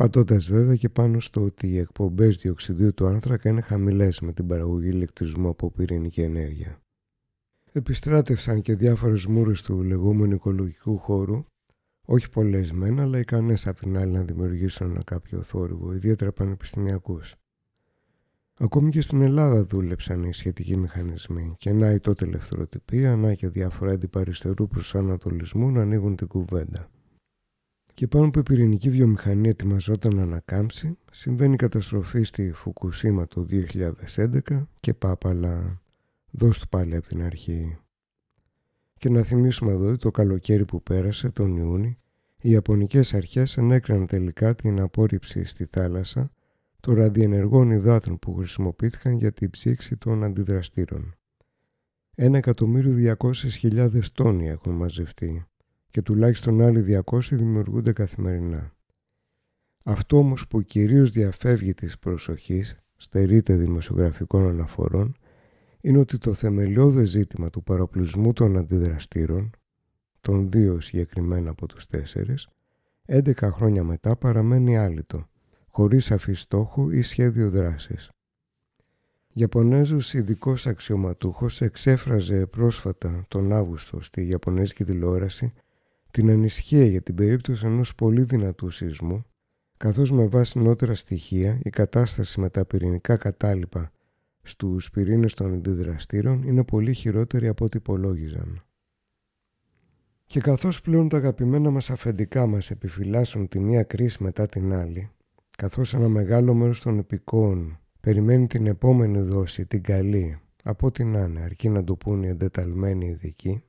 [0.00, 4.46] Πατώντας βέβαια και πάνω στο ότι οι εκπομπές διοξιδίου του άνθρακα είναι χαμηλές με την
[4.46, 6.80] παραγωγή ηλεκτρισμού από πυρηνική ενέργεια.
[7.72, 11.44] Επιστράτευσαν και διάφορες μούρες του λεγόμενου οικολογικού χώρου,
[12.06, 17.34] όχι πολλές μεν, αλλά ικανές απ' την άλλη να δημιουργήσουν ένα κάποιο θόρυβο, ιδιαίτερα πανεπιστημιακούς.
[18.54, 23.48] Ακόμη και στην Ελλάδα δούλεψαν οι σχετικοί μηχανισμοί και να η τότε ελευθεροτυπία, να και
[23.48, 26.90] διάφορα αντιπαριστερού προς ανατολισμού να ανοίγουν την κουβέντα.
[28.00, 33.46] Και πάνω που η πυρηνική βιομηχανία ετοιμαζόταν να ανακάμψει, συμβαίνει η καταστροφή στη Φουκουσίμα το
[34.16, 35.82] 2011 και πάπαλα
[36.30, 37.78] δώσ' του πάλι από την αρχή.
[38.96, 41.98] Και να θυμίσουμε εδώ ότι το καλοκαίρι που πέρασε, τον Ιούνι,
[42.40, 46.32] οι Ιαπωνικές αρχές ενέκραναν τελικά την απόρριψη στη θάλασσα
[46.80, 51.14] των ραδιενεργών υδάτων που χρησιμοποιήθηκαν για την ψήξη των αντιδραστήρων.
[52.16, 55.44] 1.200.000 τόνοι έχουν μαζευτεί,
[55.90, 58.72] και τουλάχιστον άλλοι 200 δημιουργούνται καθημερινά.
[59.82, 65.16] Αυτό όμως που κυρίως διαφεύγει της προσοχής, στερείται δημοσιογραφικών αναφορών,
[65.80, 69.50] είναι ότι το θεμελιώδες ζήτημα του παροπλισμού των αντιδραστήρων,
[70.20, 72.48] των δύο συγκεκριμένα από τους τέσσερις,
[73.06, 75.28] 11 χρόνια μετά παραμένει άλυτο,
[75.66, 78.10] χωρίς σαφή στόχο ή σχέδιο δράσης.
[79.32, 85.52] Ιαπωνέζος ειδικός αξιωματούχος εξέφραζε πρόσφατα τον Αύγουστο στη Ιαπωνέζικη τηλεόραση
[86.10, 89.24] την ανησυχία για την περίπτωση ενός πολύ δυνατού σεισμού
[89.76, 93.92] καθώς με βάση νότερα στοιχεία η κατάσταση με τα πυρηνικά κατάλοιπα
[94.42, 98.64] στους πυρήνες των αντιδραστήρων είναι πολύ χειρότερη από ό,τι υπολόγιζαν.
[100.26, 105.10] Και καθώς πλέον τα αγαπημένα μας αφεντικά μας επιφυλάσσουν τη μία κρίση μετά την άλλη,
[105.56, 111.20] καθώς ένα μεγάλο μέρος των επικών περιμένει την επόμενη δόση, την καλή, από ό,τι να
[111.20, 113.62] είναι, αρκεί να το πούν οι εντεταλμένοι ειδικοί,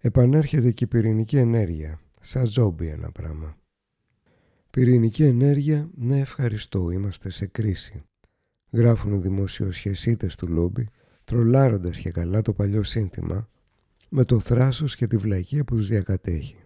[0.00, 3.56] επανέρχεται και η πυρηνική ενέργεια, σαν ζόμπι ένα πράγμα.
[4.70, 8.02] Πυρηνική ενέργεια, ναι ευχαριστώ, είμαστε σε κρίση.
[8.70, 10.88] Γράφουν οι δημοσιοσχεσίτες του λόμπι,
[11.24, 13.48] τρολάροντας και καλά το παλιό σύνθημα,
[14.08, 16.56] με το θράσος και τη βλακία που τους διακατέχει.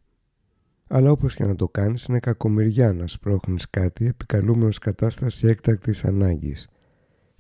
[0.87, 6.69] Αλλά όπως και να το κάνεις είναι κακομοιριά να σπρώχνεις κάτι επικαλούμενος κατάσταση έκτακτης ανάγκης.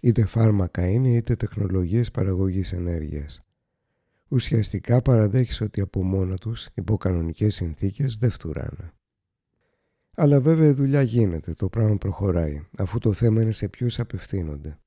[0.00, 3.42] Είτε φάρμακα είναι είτε τεχνολογίες παραγωγής ενέργειας.
[4.32, 8.92] Ουσιαστικά παραδέχεις ότι από μόνα τους υπό κανονικές συνθήκες δεν φτουράνε.
[10.14, 14.78] Αλλά βέβαια η δουλειά γίνεται, το πράγμα προχωράει, αφού το θέμα είναι σε ποιους απευθύνονται.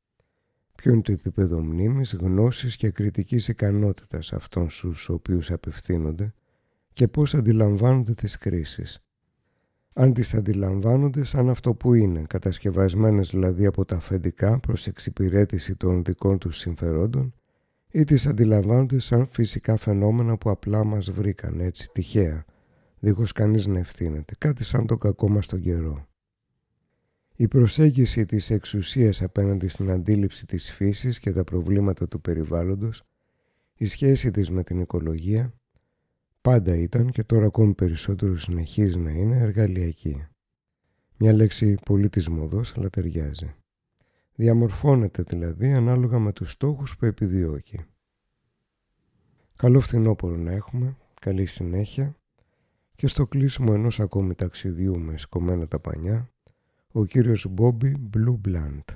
[0.76, 6.34] Ποιο είναι το επίπεδο μνήμης, γνώσης και κριτικής ικανότητας αυτών στους οποίους απευθύνονται
[6.94, 9.04] και πώς αντιλαμβάνονται τις κρίσεις.
[9.94, 16.04] Αν τις αντιλαμβάνονται σαν αυτό που είναι, κατασκευασμένες δηλαδή από τα αφεντικά προς εξυπηρέτηση των
[16.04, 17.34] δικών τους συμφερόντων
[17.96, 22.46] ή τις αντιλαμβάνονται σαν φυσικά φαινόμενα που απλά μας βρήκαν έτσι τυχαία,
[23.00, 26.08] δίχως κανείς να ευθύνεται, κάτι σαν το κακό μας τον καιρό.
[27.36, 33.04] Η προσέγγιση της εξουσίας απέναντι στην αντίληψη της φύσης και τα προβλήματα του περιβάλλοντος,
[33.76, 35.54] η σχέση της με την οικολογία,
[36.42, 40.28] πάντα ήταν και τώρα ακόμη περισσότερο συνεχίζει να είναι εργαλειακή.
[41.18, 43.56] Μια λέξη πολύ της μοδός, αλλά ταιριάζει.
[44.36, 47.86] Διαμορφώνεται δηλαδή ανάλογα με τους στόχους που επιδιώκει.
[49.56, 52.16] Καλό φθινόπωρο να έχουμε, καλή συνέχεια
[52.96, 56.30] και στο κλείσιμο ενός ακόμη ταξιδιού με σκομμένα τα πανιά,
[56.92, 58.96] ο κύριος Bobby Blue Blunt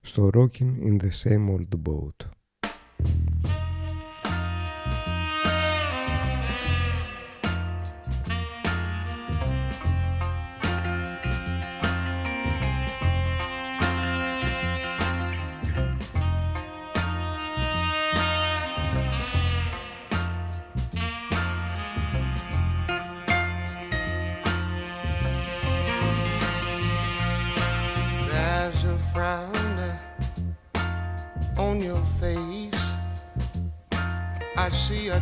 [0.00, 2.28] στο Rockin' in the Same Old Boat.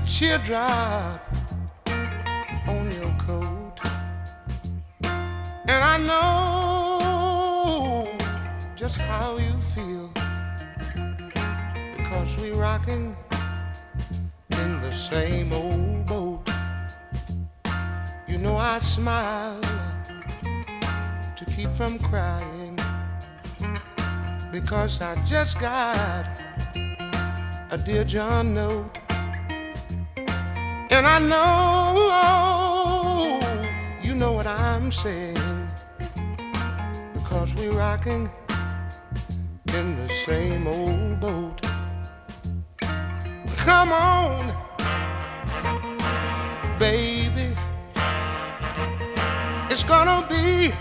[0.07, 1.21] Teardrop
[2.69, 3.79] on your coat.
[5.03, 8.17] And I know
[8.77, 10.13] just how you feel.
[11.97, 13.17] Because we rocking
[14.51, 16.49] in the same old boat.
[18.29, 19.61] You know I smile
[21.37, 22.79] to keep from crying
[24.53, 26.27] because I just got
[27.71, 29.00] a dear John note.
[30.93, 32.11] And I know
[34.03, 35.39] you know what I'm saying
[37.15, 38.29] because we're rocking
[39.69, 41.63] in the same old boat.
[43.57, 44.53] Come on,
[46.79, 47.57] baby.
[49.71, 50.73] It's gonna be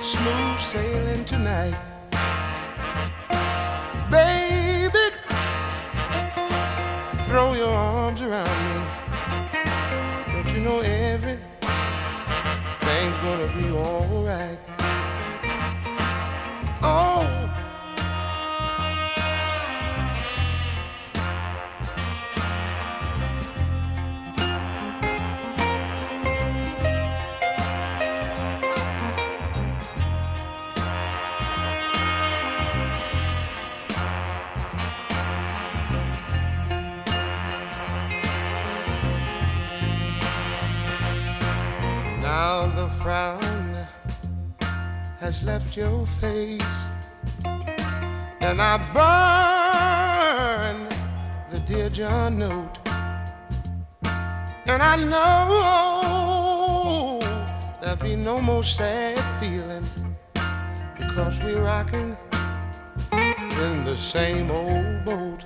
[0.00, 1.91] smooth sailing tonight.
[8.12, 8.84] Arms around me.
[10.32, 10.80] Don't you know
[45.32, 46.60] has left your face,
[48.42, 50.88] and I burn
[51.50, 52.78] the dear John note.
[54.66, 55.48] And I know
[57.80, 59.86] there'll be no more sad feeling
[60.98, 62.14] because we're rocking
[63.12, 65.42] in the same old boat.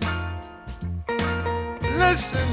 [1.96, 2.48] Listen,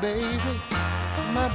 [0.00, 0.60] baby,
[1.32, 1.48] my.